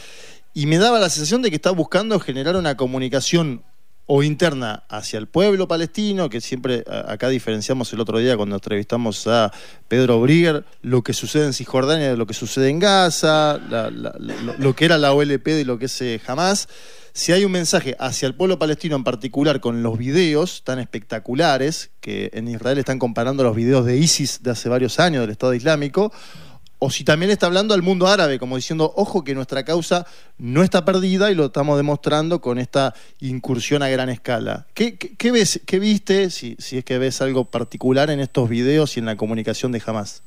Y 0.54 0.66
me 0.66 0.78
daba 0.78 0.98
la 0.98 1.10
sensación 1.10 1.42
de 1.42 1.50
que 1.50 1.56
estaba 1.56 1.76
buscando 1.76 2.18
generar 2.18 2.56
una 2.56 2.76
comunicación 2.76 3.62
o 4.10 4.22
interna 4.22 4.84
hacia 4.88 5.18
el 5.18 5.26
pueblo 5.26 5.68
palestino, 5.68 6.30
que 6.30 6.40
siempre 6.40 6.82
acá 7.06 7.28
diferenciamos 7.28 7.92
el 7.92 8.00
otro 8.00 8.18
día 8.18 8.38
cuando 8.38 8.56
entrevistamos 8.56 9.26
a 9.26 9.52
Pedro 9.86 10.20
Brigger, 10.22 10.64
lo 10.80 11.02
que 11.02 11.12
sucede 11.12 11.44
en 11.44 11.52
Cisjordania 11.52 12.08
de 12.08 12.16
lo 12.16 12.26
que 12.26 12.32
sucede 12.32 12.70
en 12.70 12.78
Gaza, 12.78 13.58
lo, 13.58 14.74
que 14.74 14.84
era 14.86 14.96
la 14.96 15.12
OLP 15.12 15.44
de 15.44 15.64
lo 15.66 15.78
que 15.78 15.84
es 15.84 16.00
eh, 16.00 16.20
Hamas. 16.26 16.68
Si 17.12 17.32
hay 17.32 17.44
un 17.44 17.52
mensaje 17.52 17.96
hacia 17.98 18.26
el 18.28 18.34
pueblo 18.34 18.58
palestino 18.58 18.96
en 18.96 19.04
particular 19.04 19.60
con 19.60 19.82
los 19.82 19.98
videos 19.98 20.62
tan 20.64 20.78
espectaculares, 20.78 21.90
que 22.00 22.30
en 22.32 22.48
Israel 22.48 22.78
están 22.78 22.98
comparando 22.98 23.42
los 23.42 23.54
videos 23.54 23.84
de 23.84 23.98
ISIS 23.98 24.42
de 24.42 24.52
hace 24.52 24.70
varios 24.70 24.98
años 25.00 25.20
del 25.20 25.30
Estado 25.30 25.52
Islámico, 25.52 26.12
o 26.78 26.90
si 26.90 27.04
también 27.04 27.30
está 27.30 27.46
hablando 27.46 27.74
al 27.74 27.82
mundo 27.82 28.06
árabe, 28.06 28.38
como 28.38 28.56
diciendo, 28.56 28.92
ojo 28.94 29.24
que 29.24 29.34
nuestra 29.34 29.64
causa 29.64 30.06
no 30.38 30.62
está 30.62 30.84
perdida 30.84 31.30
y 31.30 31.34
lo 31.34 31.46
estamos 31.46 31.76
demostrando 31.76 32.40
con 32.40 32.58
esta 32.58 32.94
incursión 33.20 33.82
a 33.82 33.88
gran 33.88 34.08
escala. 34.08 34.66
¿Qué, 34.74 34.96
qué, 34.96 35.32
ves, 35.32 35.60
qué 35.66 35.80
viste, 35.80 36.30
si, 36.30 36.54
si 36.56 36.78
es 36.78 36.84
que 36.84 36.98
ves 36.98 37.20
algo 37.20 37.44
particular 37.44 38.10
en 38.10 38.20
estos 38.20 38.48
videos 38.48 38.96
y 38.96 39.00
en 39.00 39.06
la 39.06 39.16
comunicación 39.16 39.72
de 39.72 39.82
Hamas? 39.84 40.22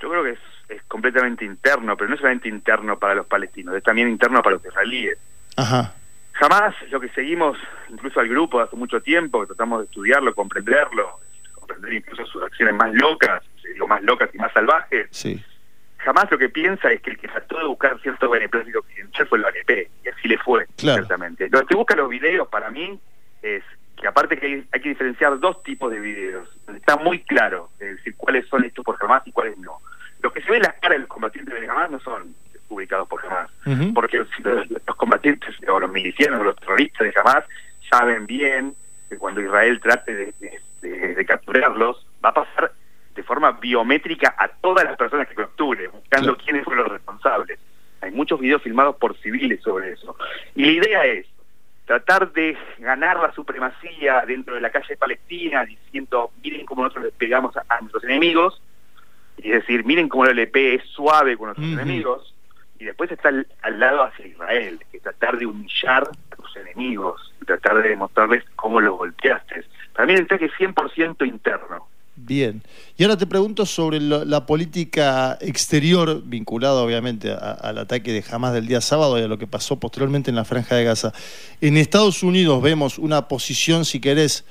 Yo 0.00 0.08
creo 0.10 0.22
que 0.22 0.30
es, 0.30 0.38
es 0.68 0.82
completamente 0.84 1.44
interno, 1.44 1.96
pero 1.96 2.08
no 2.08 2.16
solamente 2.16 2.48
interno 2.48 2.98
para 2.98 3.14
los 3.16 3.26
palestinos, 3.26 3.74
es 3.74 3.82
también 3.82 4.08
interno 4.08 4.42
para 4.42 4.56
los 4.56 4.64
israelíes. 4.64 5.18
Ajá. 5.56 5.94
Jamás 6.32 6.74
lo 6.90 7.00
que 7.00 7.08
seguimos, 7.10 7.58
incluso 7.90 8.20
al 8.20 8.28
grupo 8.28 8.60
hace 8.60 8.76
mucho 8.76 9.00
tiempo, 9.02 9.40
que 9.40 9.48
tratamos 9.48 9.80
de 9.80 9.84
estudiarlo, 9.86 10.34
comprenderlo, 10.34 11.18
comprender 11.52 11.94
incluso 11.94 12.24
sus 12.26 12.42
acciones 12.44 12.76
más 12.76 12.94
locas, 12.94 13.42
lo 13.76 13.88
más 13.88 14.02
locas 14.02 14.30
y 14.32 14.38
más 14.38 14.52
salvajes, 14.52 15.08
sí 15.10 15.42
jamás 16.04 16.30
lo 16.30 16.38
que 16.38 16.48
piensa 16.48 16.90
es 16.90 17.00
que 17.00 17.10
el 17.10 17.18
que 17.18 17.28
trató 17.28 17.58
de 17.58 17.64
buscar 17.64 18.00
cierto 18.00 18.30
beneplácito 18.30 18.80
occidental 18.80 19.26
fue 19.26 19.38
el 19.38 19.44
ANP, 19.44 19.90
y 20.04 20.08
así 20.08 20.28
le 20.28 20.38
fue, 20.38 20.66
ciertamente. 20.76 21.48
Lo 21.50 21.64
que 21.66 21.74
busca 21.74 21.94
los 21.94 22.08
videos, 22.08 22.48
para 22.48 22.70
mí, 22.70 22.98
es 23.42 23.62
que 23.96 24.08
aparte 24.08 24.38
que 24.38 24.64
hay, 24.72 24.80
que 24.80 24.88
diferenciar 24.88 25.38
dos 25.38 25.62
tipos 25.62 25.90
de 25.90 26.00
videos, 26.00 26.48
está 26.74 26.96
muy 26.96 27.20
claro, 27.20 27.70
es 27.78 27.96
decir, 27.96 28.14
cuáles 28.16 28.46
son 28.48 28.64
estos 28.64 28.84
por 28.84 28.96
jamás 28.96 29.22
y 29.26 29.32
cuáles 29.32 29.58
no. 29.58 29.78
Lo 30.22 30.32
que 30.32 30.42
se 30.42 30.50
ve 30.50 30.56
en 30.58 30.64
las 30.64 30.74
caras 30.74 30.96
de 30.96 30.98
los 31.00 31.08
combatientes 31.08 31.54
de 31.54 31.66
jamás 31.66 31.90
no 31.90 32.00
son 32.00 32.34
publicados 32.68 33.08
por 33.08 33.20
jamás, 33.20 33.50
porque 33.94 34.18
los, 34.18 34.28
combatientes 34.96 35.54
o 35.68 35.80
los 35.80 35.90
milicianos 35.90 36.40
o 36.40 36.44
los 36.44 36.56
terroristas 36.56 37.06
de 37.06 37.12
jamás 37.12 37.44
saben 37.90 38.26
bien 38.26 38.74
que 39.08 39.16
cuando 39.16 39.40
Israel 39.40 39.80
trate 39.80 40.34
de 40.80 41.24
capturarlos, 41.26 42.06
va 42.24 42.30
a 42.30 42.34
pasar 42.34 42.72
de 43.14 43.22
forma 43.22 43.52
biométrica 43.52 44.34
a 44.38 44.48
todas 44.48 44.84
las 44.84 44.96
personas 44.96 45.28
que 45.28 45.29
buscando 46.10 46.36
quiénes 46.36 46.64
fueron 46.64 46.84
los 46.84 46.92
responsables. 46.92 47.58
Hay 48.00 48.10
muchos 48.10 48.40
videos 48.40 48.62
filmados 48.62 48.96
por 48.96 49.16
civiles 49.18 49.60
sobre 49.62 49.92
eso. 49.92 50.16
Y 50.54 50.64
la 50.64 50.72
idea 50.72 51.04
es 51.04 51.26
tratar 51.84 52.32
de 52.32 52.56
ganar 52.78 53.18
la 53.18 53.32
supremacía 53.32 54.24
dentro 54.26 54.54
de 54.54 54.60
la 54.60 54.70
calle 54.70 54.96
palestina, 54.96 55.64
diciendo, 55.64 56.30
miren 56.42 56.66
cómo 56.66 56.82
nosotros 56.82 57.06
le 57.06 57.12
pegamos 57.12 57.56
a, 57.56 57.80
nuestros 57.80 58.04
enemigos, 58.04 58.60
y 59.36 59.50
decir, 59.50 59.84
miren 59.84 60.08
cómo 60.08 60.24
el 60.24 60.38
LP 60.38 60.74
es 60.74 60.84
suave 60.86 61.36
con 61.36 61.46
nuestros 61.46 61.68
enemigos, 61.68 62.34
y 62.78 62.84
después 62.84 63.10
está 63.10 63.28
al, 63.28 63.80
lado 63.80 64.04
hacia 64.04 64.26
Israel, 64.26 64.80
que 64.90 65.00
tratar 65.00 65.38
de 65.38 65.46
humillar 65.46 66.08
a 66.30 66.36
tus 66.36 66.56
enemigos, 66.56 67.34
y 67.42 67.44
tratar 67.44 67.82
de 67.82 67.90
demostrarles 67.90 68.44
cómo 68.56 68.80
los 68.80 68.96
golpeaste. 68.96 69.64
Para 69.92 70.06
mí 70.06 70.14
el 70.14 70.24
ataque 70.24 70.46
es 70.46 70.52
100% 70.52 71.26
interno. 71.26 71.88
Bien. 72.22 72.62
Y 72.96 73.02
ahora 73.02 73.16
te 73.16 73.26
pregunto 73.26 73.64
sobre 73.64 73.98
la 74.00 74.44
política 74.46 75.38
exterior, 75.40 76.22
vinculada 76.24 76.82
obviamente 76.82 77.32
al 77.32 77.78
ataque 77.78 78.12
de 78.12 78.22
Hamas 78.30 78.52
del 78.52 78.66
día 78.66 78.80
sábado 78.80 79.18
y 79.18 79.22
a 79.22 79.28
lo 79.28 79.38
que 79.38 79.46
pasó 79.46 79.80
posteriormente 79.80 80.30
en 80.30 80.36
la 80.36 80.44
Franja 80.44 80.76
de 80.76 80.84
Gaza. 80.84 81.12
En 81.60 81.76
Estados 81.76 82.22
Unidos 82.22 82.62
vemos 82.62 82.98
una 82.98 83.26
posición, 83.26 83.84
si 83.84 84.00
querés, 84.00 84.44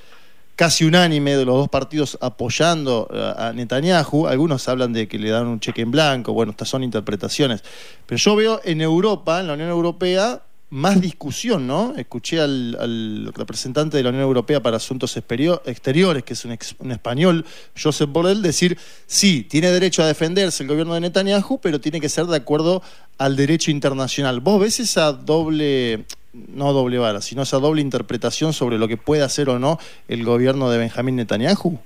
casi 0.56 0.84
unánime 0.84 1.38
de 1.38 1.46
los 1.46 1.56
dos 1.56 1.70
partidos 1.70 2.18
apoyando 2.22 3.08
a 3.38 3.54
Netanyahu. 3.54 4.28
Algunos 4.28 4.68
hablan 4.68 4.92
de 4.92 5.08
que 5.08 5.20
le 5.20 5.30
dan 5.30 5.48
un 5.48 5.60
cheque 5.60 5.82
en 5.82 5.92
blanco. 5.92 6.34
Bueno, 6.34 6.52
estas 6.52 6.70
son 6.70 6.84
interpretaciones. 6.84 7.64
Pero 8.08 8.18
yo 8.18 8.36
veo 8.36 8.62
en 8.64 8.82
Europa, 8.82 9.40
en 9.40 9.48
la 9.48 9.54
Unión 9.54 9.70
Europea, 9.70 10.42
más 10.72 11.02
discusión, 11.02 11.66
¿no? 11.66 11.94
Escuché 11.98 12.40
al, 12.40 13.32
representante 13.36 13.98
de 13.98 14.04
la 14.04 14.10
Unión 14.10 14.24
Europea 14.24 14.62
para 14.62 14.78
Asuntos 14.78 15.18
Exteriores, 15.18 16.24
que 16.24 16.34
es 16.34 16.46
un, 16.46 16.92
español, 16.92 17.46
Josep 17.82 18.10
Borrell, 18.10 18.42
decir, 18.42 18.78
sí, 19.06 19.44
tiene 19.44 19.72
derecho 19.72 20.04
a 20.04 20.08
defenderse 20.08 20.64
el 20.64 20.70
gobierno 20.70 20.94
de 20.94 21.02
Netanyahu, 21.02 21.60
pero 21.62 21.80
tiene 21.82 22.00
que 22.00 22.10
ser 22.10 22.26
de 22.26 22.38
acuerdo 22.38 22.84
al 23.18 23.36
derecho 23.36 23.72
internacional. 23.72 24.42
¿Vos 24.42 24.62
ves 24.62 24.80
esa 24.80 25.12
doble, 25.12 26.06
no 26.34 26.72
doble 26.72 27.00
vara, 27.00 27.22
sino 27.22 27.42
esa 27.42 27.58
doble 27.58 27.82
interpretación 27.82 28.54
sobre 28.54 28.78
lo 28.78 28.88
que 28.88 28.98
puede 28.98 29.24
hacer 29.24 29.50
o 29.50 29.58
no 29.58 29.80
el 30.08 30.24
gobierno 30.24 30.70
de 30.70 30.78
Benjamín 30.78 31.16
Netanyahu? 31.16 31.80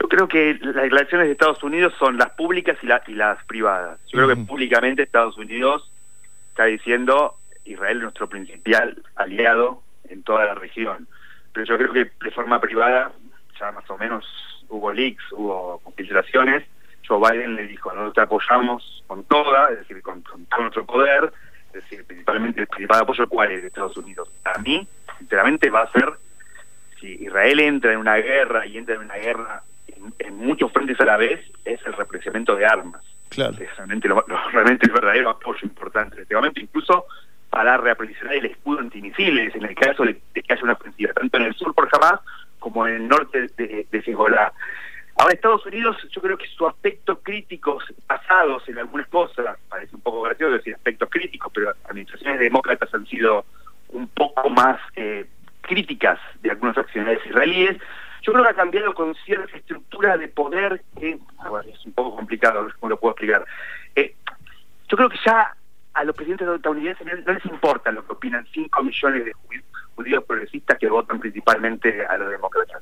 Yo 0.00 0.08
creo 0.08 0.28
que 0.28 0.56
las 0.62 0.84
declaraciones 0.84 1.26
de 1.26 1.32
Estados 1.32 1.60
Unidos 1.64 1.92
son 1.98 2.16
las 2.18 2.30
públicas 2.30 2.78
y, 2.80 2.86
y 3.10 3.14
las 3.14 3.44
privadas. 3.46 3.98
Yo 4.12 4.18
creo 4.18 4.28
que 4.28 4.36
públicamente 4.36 5.02
Estados 5.02 5.36
Unidos 5.36 5.90
está 6.50 6.66
diciendo 6.66 7.34
Israel 7.68 7.98
es 7.98 8.02
nuestro 8.02 8.28
principal 8.28 9.02
aliado 9.16 9.82
en 10.08 10.22
toda 10.22 10.44
la 10.46 10.54
región. 10.54 11.06
Pero 11.52 11.66
yo 11.66 11.78
creo 11.78 11.92
que 11.92 12.10
de 12.24 12.30
forma 12.30 12.60
privada, 12.60 13.12
ya 13.58 13.72
más 13.72 13.88
o 13.90 13.98
menos 13.98 14.24
hubo 14.68 14.92
leaks, 14.92 15.24
hubo 15.32 15.80
filtraciones. 15.96 16.64
Joe 17.06 17.18
Biden 17.18 17.56
le 17.56 17.66
dijo, 17.66 17.90
nosotros 17.90 18.14
te 18.14 18.20
apoyamos 18.20 19.04
con 19.06 19.24
toda, 19.24 19.70
es 19.70 19.78
decir, 19.78 20.02
con, 20.02 20.22
todo 20.22 20.60
nuestro 20.60 20.84
poder, 20.84 21.32
es 21.68 21.72
decir, 21.72 22.04
principalmente 22.04 22.60
el 22.60 22.66
principal 22.66 23.00
apoyo 23.00 23.26
cuál 23.28 23.52
es 23.52 23.62
de 23.62 23.68
Estados 23.68 23.96
Unidos. 23.96 24.28
A 24.44 24.58
mí, 24.58 24.86
sinceramente, 25.18 25.70
va 25.70 25.82
a 25.82 25.92
ser, 25.92 26.12
si 27.00 27.24
Israel 27.24 27.60
entra 27.60 27.92
en 27.92 27.98
una 27.98 28.16
guerra 28.16 28.66
y 28.66 28.76
entra 28.76 28.96
en 28.96 29.02
una 29.02 29.16
guerra 29.16 29.62
en, 30.18 30.36
muchos 30.36 30.70
frentes 30.72 31.00
a 31.00 31.04
la 31.04 31.16
vez, 31.16 31.40
es 31.64 31.80
el 31.86 31.92
represamiento 31.94 32.54
de 32.56 32.66
armas. 32.66 33.02
Claro. 33.30 33.56
Es 33.58 33.74
realmente, 33.76 34.08
lo, 34.08 34.24
realmente 34.52 34.86
el 34.86 34.92
verdadero 34.92 35.30
apoyo 35.30 35.60
importante. 35.62 36.16
En 36.16 36.22
este 36.22 36.34
momento, 36.34 36.60
incluso 36.60 37.06
para 37.50 37.76
reaprovisionar 37.76 38.34
el 38.34 38.46
escudo 38.46 38.80
antimisiles 38.80 39.54
en 39.54 39.64
el 39.64 39.74
caso 39.74 40.04
de, 40.04 40.20
que 40.34 40.52
haya 40.52 40.62
una 40.62 40.74
ofensiva, 40.74 41.12
tanto 41.12 41.36
en 41.38 41.44
el 41.44 41.54
sur 41.54 41.74
por 41.74 41.88
Hamas 41.92 42.20
como 42.58 42.86
en 42.86 42.94
el 42.94 43.08
norte 43.08 43.48
de, 43.56 43.86
de 43.90 44.52
Ahora, 45.20 45.34
Estados 45.34 45.66
Unidos, 45.66 45.96
yo 46.10 46.22
creo 46.22 46.38
que 46.38 46.46
su 46.46 46.64
aspecto 46.66 47.18
críticos 47.20 47.82
pasados 48.06 48.68
en 48.68 48.78
algunas 48.78 49.08
cosas, 49.08 49.58
parece 49.68 49.96
un 49.96 50.00
poco 50.00 50.22
gracioso 50.22 50.54
decir 50.54 50.74
aspectos 50.76 51.08
críticos, 51.10 51.50
pero 51.52 51.74
administraciones 51.88 52.38
demócratas 52.38 52.94
han 52.94 53.04
sido 53.06 53.44
un 53.88 54.06
poco 54.08 54.48
más 54.50 54.80
eh, 54.94 55.26
críticas 55.62 56.20
de 56.40 56.52
algunas 56.52 56.78
acciones 56.78 57.18
israelíes. 57.26 57.78
Yo 58.22 58.32
creo 58.32 58.44
que 58.44 58.50
ha 58.50 58.54
cambiado 58.54 58.94
con 58.94 59.14
cierta 59.24 59.56
estructura 59.56 60.16
de 60.16 60.28
poder 60.28 60.82
que, 60.98 61.10
es 61.10 61.86
un 61.86 61.92
poco 61.94 62.14
complicado, 62.14 62.68
cómo 62.78 62.90
lo 62.90 63.00
puedo 63.00 63.12
explicar. 63.12 63.44
Eh, 63.96 64.14
yo 64.88 64.96
creo 64.96 65.08
que 65.08 65.18
ya 65.26 65.52
a 65.98 66.04
los 66.04 66.14
presidentes 66.14 66.46
estadounidenses 66.46 67.26
no 67.26 67.32
les 67.32 67.44
importa 67.46 67.90
lo 67.90 68.06
que 68.06 68.12
opinan 68.12 68.46
5 68.52 68.82
millones 68.84 69.24
de 69.24 69.32
judíos 69.96 70.24
progresistas 70.24 70.78
que 70.78 70.88
votan 70.88 71.18
principalmente 71.18 72.06
a 72.06 72.16
los 72.16 72.30
demócratas. 72.30 72.80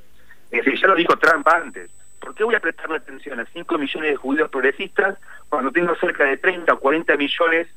Es 0.50 0.62
decir, 0.62 0.78
ya 0.78 0.88
lo 0.88 0.94
dijo 0.94 1.16
Trump 1.16 1.48
antes. 1.48 1.90
¿Por 2.20 2.34
qué 2.34 2.44
voy 2.44 2.54
a 2.56 2.60
prestarle 2.60 2.96
atención 2.96 3.40
a 3.40 3.46
5 3.46 3.78
millones 3.78 4.10
de 4.10 4.16
judíos 4.16 4.50
progresistas 4.50 5.16
cuando 5.48 5.72
tengo 5.72 5.94
cerca 5.96 6.24
de 6.24 6.36
30 6.36 6.74
o 6.74 6.78
40 6.78 7.16
millones 7.16 7.68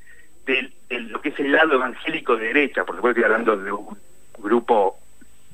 de, 0.45 0.73
lo 0.89 1.21
que 1.21 1.29
es 1.29 1.39
el 1.39 1.53
lado 1.53 1.75
evangélico 1.75 2.35
de 2.35 2.47
derecha? 2.47 2.83
Por 2.83 2.97
supuesto, 2.97 3.21
estoy 3.21 3.31
hablando 3.31 3.55
de 3.55 3.71
un 3.71 3.97
grupo 4.39 4.99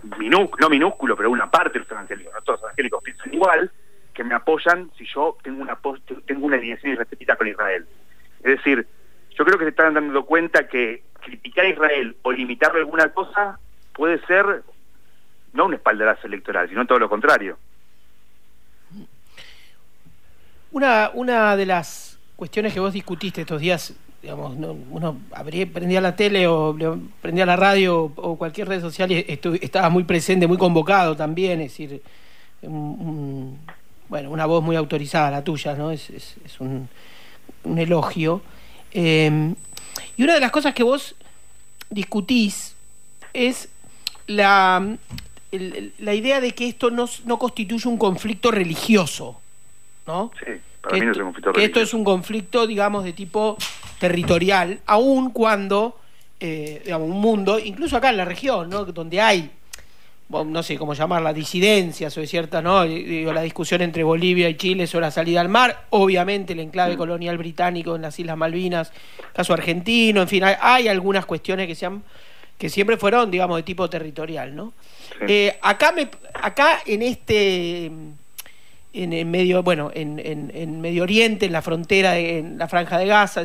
no 0.03 0.69
minúsculo, 0.69 1.15
pero 1.15 1.29
una 1.29 1.51
parte 1.51 1.73
de 1.73 1.79
los 1.79 1.91
evangélicos. 1.91 2.33
No 2.33 2.41
todos 2.41 2.61
los 2.61 2.69
evangélicos 2.69 3.03
piensan 3.03 3.33
igual, 3.35 3.71
que 4.15 4.23
me 4.23 4.33
apoyan 4.33 4.89
si 4.97 5.05
yo 5.05 5.37
tengo 5.43 5.61
una 5.61 5.77
tengo 6.25 6.47
una 6.47 6.55
alineación 6.55 6.93
irrespetita 6.93 7.35
con 7.35 7.47
Israel. 7.47 7.85
Es 8.39 8.57
decir, 8.57 8.87
yo 9.37 9.45
creo 9.45 9.57
que 9.57 9.65
se 9.65 9.69
están 9.69 9.93
dando 9.93 10.25
cuenta 10.25 10.67
que 10.67 11.03
criticar 11.21 11.65
a 11.65 11.69
Israel 11.69 12.15
o 12.21 12.31
limitarle 12.31 12.79
alguna 12.79 13.09
cosa 13.09 13.59
puede 13.93 14.19
ser 14.25 14.63
no 15.53 15.65
un 15.65 15.73
espaldarazo 15.73 16.27
electoral, 16.27 16.69
sino 16.69 16.85
todo 16.85 16.99
lo 16.99 17.09
contrario. 17.09 17.57
Una, 20.71 21.11
una 21.13 21.55
de 21.55 21.65
las 21.65 22.19
cuestiones 22.35 22.73
que 22.73 22.79
vos 22.81 22.93
discutiste 22.93 23.41
estos 23.41 23.61
días, 23.61 23.93
digamos, 24.21 24.57
uno 24.89 25.17
abría, 25.31 25.65
prendía 25.65 26.01
la 26.01 26.15
tele 26.15 26.47
o 26.47 26.75
prendía 27.21 27.45
la 27.45 27.55
radio 27.55 28.11
o 28.15 28.37
cualquier 28.37 28.67
red 28.67 28.81
social 28.81 29.11
y 29.11 29.25
estaba 29.61 29.89
muy 29.89 30.03
presente, 30.03 30.47
muy 30.47 30.57
convocado 30.57 31.15
también, 31.15 31.61
es 31.61 31.71
decir, 31.71 32.01
bueno, 32.61 34.29
una 34.29 34.45
voz 34.45 34.61
muy 34.63 34.75
autorizada, 34.75 35.31
la 35.31 35.43
tuya, 35.43 35.75
¿no? 35.75 35.91
Es, 35.91 36.09
es, 36.09 36.37
es 36.43 36.59
un, 36.59 36.89
un 37.63 37.77
elogio. 37.77 38.41
Em, 38.97 39.55
y 40.15 40.23
una 40.23 40.35
de 40.35 40.39
las 40.39 40.51
cosas 40.51 40.73
que 40.73 40.81
vos 40.81 41.15
discutís 41.89 42.77
es 43.33 43.67
la, 44.25 44.95
la 45.51 46.13
idea 46.13 46.39
de 46.39 46.53
que 46.53 46.69
esto 46.69 46.89
no, 46.89 47.05
no, 47.25 47.37
constituye 47.37 47.89
un 47.89 47.97
conflicto 47.97 48.51
religioso, 48.51 49.41
¿no? 50.07 50.31
Sí, 50.39 50.53
para 50.81 50.97
mí 50.97 51.05
no 51.05 51.11
es 51.11 51.17
un 51.17 51.25
conflicto 51.25 51.51
que 51.51 51.65
esto 51.65 51.81
es 51.81 51.93
un 51.93 52.03
conflicto, 52.05 52.65
digamos, 52.65 53.03
de 53.03 53.11
tipo 53.11 53.57
territorial, 53.99 54.79
aun 54.85 55.31
cuando, 55.31 55.99
eh, 56.39 56.81
digamos, 56.85 57.09
un 57.09 57.19
mundo, 57.19 57.59
incluso 57.59 57.97
acá 57.97 58.11
en 58.11 58.17
la 58.17 58.25
región, 58.25 58.69
¿no? 58.69 58.85
Donde 58.85 59.19
hay 59.19 59.51
no 60.29 60.63
sé 60.63 60.77
cómo 60.77 60.93
llamarla, 60.93 61.33
disidencias 61.33 62.17
o 62.17 62.25
cierta, 62.25 62.61
¿no? 62.61 62.83
Digo, 62.83 63.31
la 63.31 63.41
discusión 63.41 63.81
entre 63.81 64.03
Bolivia 64.03 64.49
y 64.49 64.55
Chile 64.55 64.87
sobre 64.87 65.05
la 65.05 65.11
salida 65.11 65.41
al 65.41 65.49
mar, 65.49 65.85
obviamente 65.91 66.53
el 66.53 66.59
enclave 66.59 66.95
mm. 66.95 66.97
colonial 66.97 67.37
británico 67.37 67.95
en 67.95 68.01
las 68.01 68.19
Islas 68.19 68.35
Malvinas, 68.35 68.91
caso 69.33 69.53
argentino, 69.53 70.21
en 70.21 70.27
fin, 70.27 70.43
hay, 70.43 70.87
algunas 70.87 71.25
cuestiones 71.25 71.67
que 71.67 71.75
se 71.75 71.89
que 72.57 72.69
siempre 72.69 72.95
fueron, 72.95 73.29
digamos, 73.29 73.57
de 73.57 73.63
tipo 73.63 73.89
territorial, 73.89 74.55
¿no? 74.55 74.73
Eh, 75.27 75.57
acá 75.61 75.91
me, 75.91 76.09
acá 76.33 76.79
en 76.85 77.01
este 77.01 77.91
en, 78.93 79.29
medio, 79.31 79.61
bueno, 79.61 79.91
en, 79.93 80.19
en, 80.23 80.81
Medio 80.81 81.03
Oriente, 81.03 81.45
en 81.45 81.51
la 81.51 81.61
frontera, 81.61 82.17
en 82.17 82.57
la 82.57 82.67
franja 82.67 82.97
de 82.97 83.07
Gaza. 83.07 83.43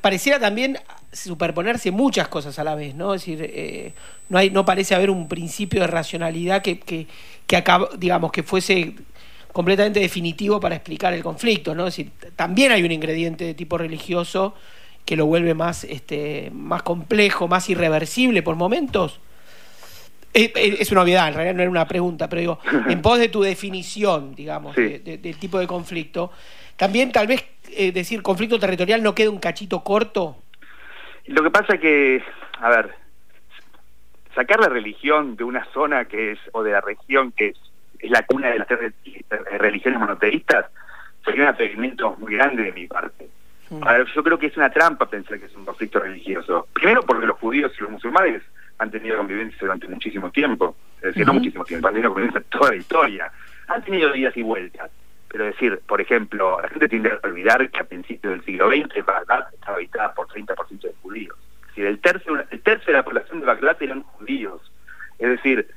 Pareciera 0.00 0.38
también 0.38 0.78
superponerse 1.12 1.90
muchas 1.90 2.28
cosas 2.28 2.58
a 2.58 2.64
la 2.64 2.74
vez, 2.74 2.94
¿no? 2.94 3.14
Es 3.14 3.22
decir, 3.22 3.50
eh, 3.52 3.92
no 4.28 4.38
hay, 4.38 4.50
no 4.50 4.64
parece 4.64 4.94
haber 4.94 5.10
un 5.10 5.28
principio 5.28 5.80
de 5.80 5.86
racionalidad 5.86 6.62
que, 6.62 6.78
que, 6.78 7.06
que 7.46 7.64
digamos, 7.98 8.30
que 8.30 8.42
fuese 8.42 8.94
completamente 9.52 10.00
definitivo 10.00 10.60
para 10.60 10.76
explicar 10.76 11.12
el 11.12 11.22
conflicto, 11.22 11.74
¿no? 11.74 11.86
Es 11.86 11.96
decir, 11.96 12.12
también 12.36 12.72
hay 12.72 12.82
un 12.82 12.92
ingrediente 12.92 13.44
de 13.44 13.54
tipo 13.54 13.78
religioso 13.78 14.54
que 15.04 15.16
lo 15.16 15.26
vuelve 15.26 15.54
más, 15.54 15.84
este, 15.84 16.50
más 16.54 16.82
complejo, 16.82 17.48
más 17.48 17.68
irreversible 17.68 18.42
por 18.42 18.56
momentos. 18.56 19.20
Es, 20.32 20.92
una 20.92 21.02
obviedad, 21.02 21.26
en 21.26 21.34
realidad 21.34 21.54
no 21.56 21.62
era 21.62 21.70
una 21.70 21.88
pregunta, 21.88 22.28
pero 22.28 22.40
digo, 22.40 22.58
en 22.88 23.02
pos 23.02 23.18
de 23.18 23.28
tu 23.28 23.42
definición, 23.42 24.34
digamos, 24.36 24.76
del 24.76 25.36
tipo 25.38 25.58
de 25.58 25.66
conflicto, 25.66 26.30
también 26.76 27.10
tal 27.10 27.26
vez 27.26 27.44
eh, 27.72 27.90
decir 27.90 28.22
conflicto 28.22 28.58
territorial 28.58 29.02
no 29.02 29.14
queda 29.14 29.30
un 29.30 29.38
cachito 29.38 29.82
corto. 29.82 30.36
Lo 31.26 31.42
que 31.42 31.50
pasa 31.50 31.74
es 31.74 31.80
que, 31.80 32.22
a 32.58 32.70
ver, 32.70 32.94
sacar 34.34 34.60
la 34.60 34.68
religión 34.68 35.36
de 35.36 35.44
una 35.44 35.64
zona 35.72 36.04
que 36.06 36.32
es, 36.32 36.38
o 36.52 36.62
de 36.62 36.72
la 36.72 36.80
región 36.80 37.32
que 37.32 37.48
es, 37.48 37.58
es 37.98 38.10
la 38.10 38.24
cuna 38.24 38.48
de 38.48 38.58
las 38.58 38.68
religiones 39.58 40.00
monoteístas, 40.00 40.66
sería 41.24 41.42
un 41.42 41.48
atrevimiento 41.48 42.16
muy 42.18 42.34
grande 42.34 42.64
de 42.64 42.72
mi 42.72 42.86
parte. 42.86 43.28
Mm. 43.70 43.82
yo 44.14 44.24
creo 44.24 44.38
que 44.38 44.46
es 44.46 44.56
una 44.56 44.70
trampa 44.70 45.08
pensar 45.08 45.38
que 45.38 45.46
es 45.46 45.54
un 45.54 45.64
conflicto 45.64 46.00
religioso. 46.00 46.66
Primero 46.72 47.02
porque 47.02 47.26
los 47.26 47.38
judíos 47.38 47.72
y 47.78 47.82
los 47.82 47.92
musulmanes 47.92 48.42
han 48.78 48.90
tenido 48.90 49.16
convivencia 49.18 49.58
durante 49.60 49.86
muchísimo 49.86 50.30
tiempo, 50.30 50.74
es 50.96 51.02
decir, 51.02 51.26
no 51.26 51.34
muchísimo 51.34 51.64
tiempo, 51.64 51.86
han 51.86 51.94
tenido 51.94 52.12
convivencia 52.12 52.42
toda 52.48 52.70
la 52.70 52.76
historia, 52.76 53.32
han 53.68 53.82
tenido 53.84 54.10
días 54.12 54.36
y 54.36 54.42
vueltas. 54.42 54.90
Pero 55.30 55.44
decir, 55.44 55.80
por 55.86 56.00
ejemplo, 56.00 56.60
la 56.60 56.68
gente 56.68 56.88
tiende 56.88 57.12
a 57.12 57.26
olvidar 57.26 57.70
que 57.70 57.78
a 57.78 57.84
principios 57.84 58.32
del 58.32 58.44
siglo 58.44 58.68
XX 58.68 59.04
Bagdad 59.04 59.46
estaba 59.54 59.76
habitada 59.76 60.12
por 60.12 60.26
30% 60.26 60.80
de 60.80 60.94
judíos. 61.02 61.36
Es 61.62 61.68
decir, 61.68 61.86
el 61.86 62.00
tercio, 62.00 62.44
el 62.50 62.60
tercio 62.60 62.86
de 62.92 62.98
la 62.98 63.04
población 63.04 63.40
de 63.40 63.46
Bagdad 63.46 63.80
eran 63.80 64.02
judíos. 64.02 64.60
Es 65.18 65.28
decir, 65.28 65.68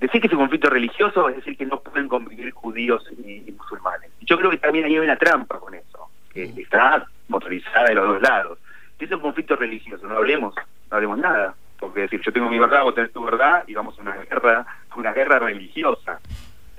decir 0.00 0.20
que 0.20 0.26
es 0.26 0.32
un 0.32 0.40
conflicto 0.40 0.70
religioso 0.70 1.28
es 1.28 1.36
decir 1.36 1.56
que 1.56 1.66
no 1.66 1.80
pueden 1.80 2.08
convivir 2.08 2.50
judíos 2.52 3.06
y, 3.24 3.52
musulmanes. 3.52 4.10
Yo 4.22 4.36
creo 4.38 4.50
que 4.50 4.58
también 4.58 4.86
hay 4.86 4.98
una 4.98 5.16
trampa 5.16 5.58
con 5.60 5.74
eso, 5.74 6.10
que 6.32 6.44
está 6.56 7.06
motorizada 7.28 7.88
de 7.88 7.94
los 7.94 8.08
dos 8.08 8.22
lados. 8.22 8.58
Si 8.98 9.04
es 9.04 9.12
un 9.12 9.20
conflicto 9.20 9.56
religioso, 9.56 10.06
no 10.06 10.16
hablemos 10.16 10.54
no 10.90 10.96
haremos 10.96 11.18
nada. 11.18 11.54
Porque 11.78 12.00
decir, 12.00 12.20
yo 12.20 12.32
tengo 12.32 12.50
mi 12.50 12.58
verdad, 12.58 12.82
vos 12.82 12.94
tenés 12.94 13.12
tu 13.12 13.24
verdad, 13.24 13.64
y 13.66 13.74
vamos 13.74 13.98
a 13.98 14.02
una 14.02 14.16
guerra, 14.16 14.66
una 14.96 15.12
guerra 15.12 15.38
religiosa. 15.38 16.20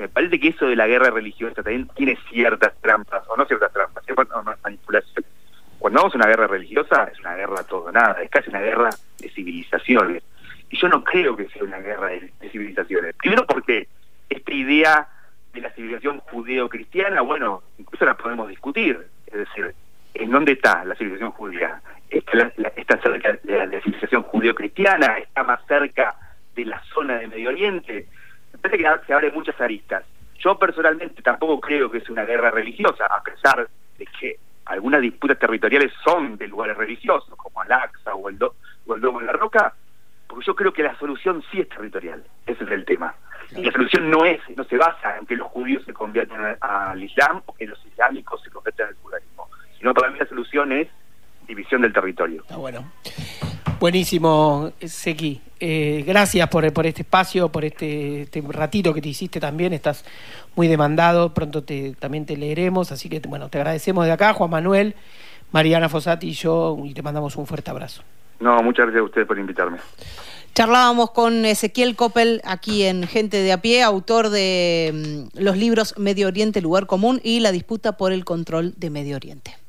Me 0.02 0.10
parece 0.10 0.40
que 0.40 0.48
eso 0.48 0.66
de 0.66 0.76
la 0.76 0.88
guerra 0.88 1.12
religiosa 1.12 1.62
también 1.62 1.88
tiene 1.90 2.18
ciertas 2.32 2.74
trampas, 2.82 3.24
o 3.28 3.38
no 3.38 3.46
ciertas 3.46 3.72
trampas, 3.72 4.04
ciertas 4.04 4.28
manipulaciones. 4.64 5.30
Cuando 5.78 6.00
vamos 6.00 6.16
a 6.16 6.18
una 6.18 6.28
guerra 6.28 6.48
religiosa, 6.48 7.04
es 7.14 7.20
una 7.20 7.36
guerra 7.36 7.64
todo 7.66 7.92
nada, 7.92 8.20
es 8.24 8.30
casi 8.32 8.50
una 8.50 8.62
guerra 8.62 8.90
de 9.20 9.30
civilizaciones. 9.30 10.24
Y 10.72 10.78
yo 10.78 10.90
no 10.90 11.04
creo 11.04 11.38
que 11.38 11.48
sea 11.50 11.64
una 11.64 11.78
guerra 11.78 12.08
de, 12.08 12.32
civilizaciones. 12.52 13.16
Primero 13.16 13.46
porque 13.46 13.88
esta 14.28 14.52
idea 14.52 15.08
de 15.54 15.62
la 15.62 15.70
civilización 15.70 16.18
judeo-cristiana, 16.22 17.22
bueno, 17.22 17.62
incluso 17.78 18.04
la 18.04 18.18
podemos 18.18 18.50
discutir. 18.50 19.06
Es 19.28 19.38
decir, 19.38 19.76
¿en 20.16 20.32
dónde 20.32 20.54
está 20.54 20.84
la 20.84 20.96
civilización 20.96 21.32
judía? 21.34 21.80
está, 22.10 22.52
está 22.76 22.98
cerca 22.98 23.38
de 23.44 23.68
la, 23.68 23.82
civilización 23.82 24.24
judío-cristiana, 24.24 25.20
está 25.20 25.44
más 25.44 25.60
cerca 25.68 26.16
de 26.56 26.66
la 26.66 26.82
zona 26.92 27.20
de 27.20 27.28
Medio 27.28 27.50
Oriente. 27.50 28.08
Parece 28.62 28.84
que 28.84 29.06
se 29.08 29.14
abren 29.14 29.34
muchas 29.34 29.60
aristas. 29.60 30.04
Yo 30.40 30.58
personalmente 30.58 31.22
tampoco 31.22 31.60
creo 31.60 31.90
que 31.90 32.00
es 32.00 32.10
una 32.10 32.26
guerra 32.26 32.52
religiosa, 32.52 33.06
a 33.06 33.22
pesar 33.22 33.68
de 33.98 34.06
que 34.20 34.38
algunas 34.66 35.02
disputas 35.02 35.38
territoriales 35.38 35.92
son 36.04 36.38
de 36.38 36.48
lugares 36.48 36.78
religiosos, 36.78 37.34
como 37.36 37.62
Al-Aqsa 37.62 38.16
o 38.16 38.30
el, 38.30 38.38
o 38.42 38.96
el 38.96 39.02
Domo 39.02 39.20
de 39.20 39.26
la 39.26 39.34
Roca, 39.34 39.74
porque 40.28 40.46
yo 40.46 40.56
creo 40.56 40.72
que 40.72 40.84
la 40.84 40.98
solución 40.98 41.44
sí 41.52 41.60
es 41.60 41.70
territorial, 41.70 42.24
ese 42.46 42.64
es 42.64 42.72
el 42.72 42.86
tema. 42.86 43.14
Y 43.56 43.64
la 43.64 43.72
solución 43.72 44.10
no 44.10 44.24
es, 44.24 44.40
no 44.56 44.64
se 44.64 44.78
basa 44.78 45.18
en 45.18 45.26
que 45.26 45.36
los 45.36 45.48
judíos 45.50 45.84
se 45.86 45.94
conviertan 45.94 46.58
al 46.62 47.04
Islam 47.04 47.42
o 47.46 47.54
que 47.54 47.68
los 47.68 47.86
islámicos 47.86 48.42
se 48.42 48.50
conviertan 48.50 48.88
al 48.88 48.96
judaísmo, 48.96 49.50
sino 49.78 49.94
para 49.94 50.10
mí 50.10 50.18
la 50.18 50.26
solución 50.26 50.72
es 50.72 50.88
división 51.48 51.82
del 51.82 51.92
territorio. 51.92 52.44
Bueno. 52.56 52.90
Buenísimo, 53.80 54.72
Seki. 54.80 55.42
Eh, 55.64 56.04
gracias 56.08 56.50
por, 56.50 56.74
por, 56.74 56.88
este 56.88 57.04
espacio, 57.04 57.50
por 57.50 57.64
este, 57.64 58.24
este, 58.24 58.42
ratito 58.50 58.96
que 58.96 59.02
te 59.02 59.10
hiciste 59.10 59.40
también. 59.40 59.74
Estás 59.74 60.04
muy 60.56 60.68
demandado, 60.68 61.36
pronto 61.36 61.64
te, 61.64 61.94
también 62.00 62.26
te 62.26 62.36
leeremos. 62.36 62.92
Así 62.92 63.10
que, 63.10 63.20
bueno, 63.20 63.48
te 63.48 63.60
agradecemos 63.60 64.08
de 64.08 64.12
acá, 64.12 64.34
Juan 64.34 64.50
Manuel, 64.50 64.96
Mariana 65.52 65.88
Fosati 65.88 66.30
y 66.30 66.34
yo, 66.34 66.76
y 66.84 66.96
te 66.96 67.04
mandamos 67.04 67.36
un 67.36 67.46
fuerte 67.46 67.70
abrazo. 67.70 68.02
No, 68.40 68.58
muchas 68.64 68.88
gracias 68.88 69.02
a 69.02 69.06
ustedes 69.06 69.28
por 69.28 69.38
invitarme. 69.38 69.78
Charlábamos 70.56 71.12
con 71.12 71.46
Ezequiel 71.46 71.96
Coppel 71.96 72.42
aquí 72.44 72.84
en 72.84 73.06
Gente 73.06 73.38
de 73.38 73.52
a 73.52 73.62
pie, 73.62 73.84
autor 73.84 74.32
de 74.32 75.30
mm, 75.36 75.40
los 75.40 75.58
libros 75.58 75.94
Medio 76.00 76.28
Oriente, 76.28 76.60
Lugar 76.60 76.88
Común 76.88 77.22
y 77.24 77.40
La 77.40 77.52
disputa 77.52 77.98
por 77.98 78.12
el 78.12 78.26
control 78.26 78.74
de 78.78 78.90
Medio 78.90 79.16
Oriente. 79.16 79.61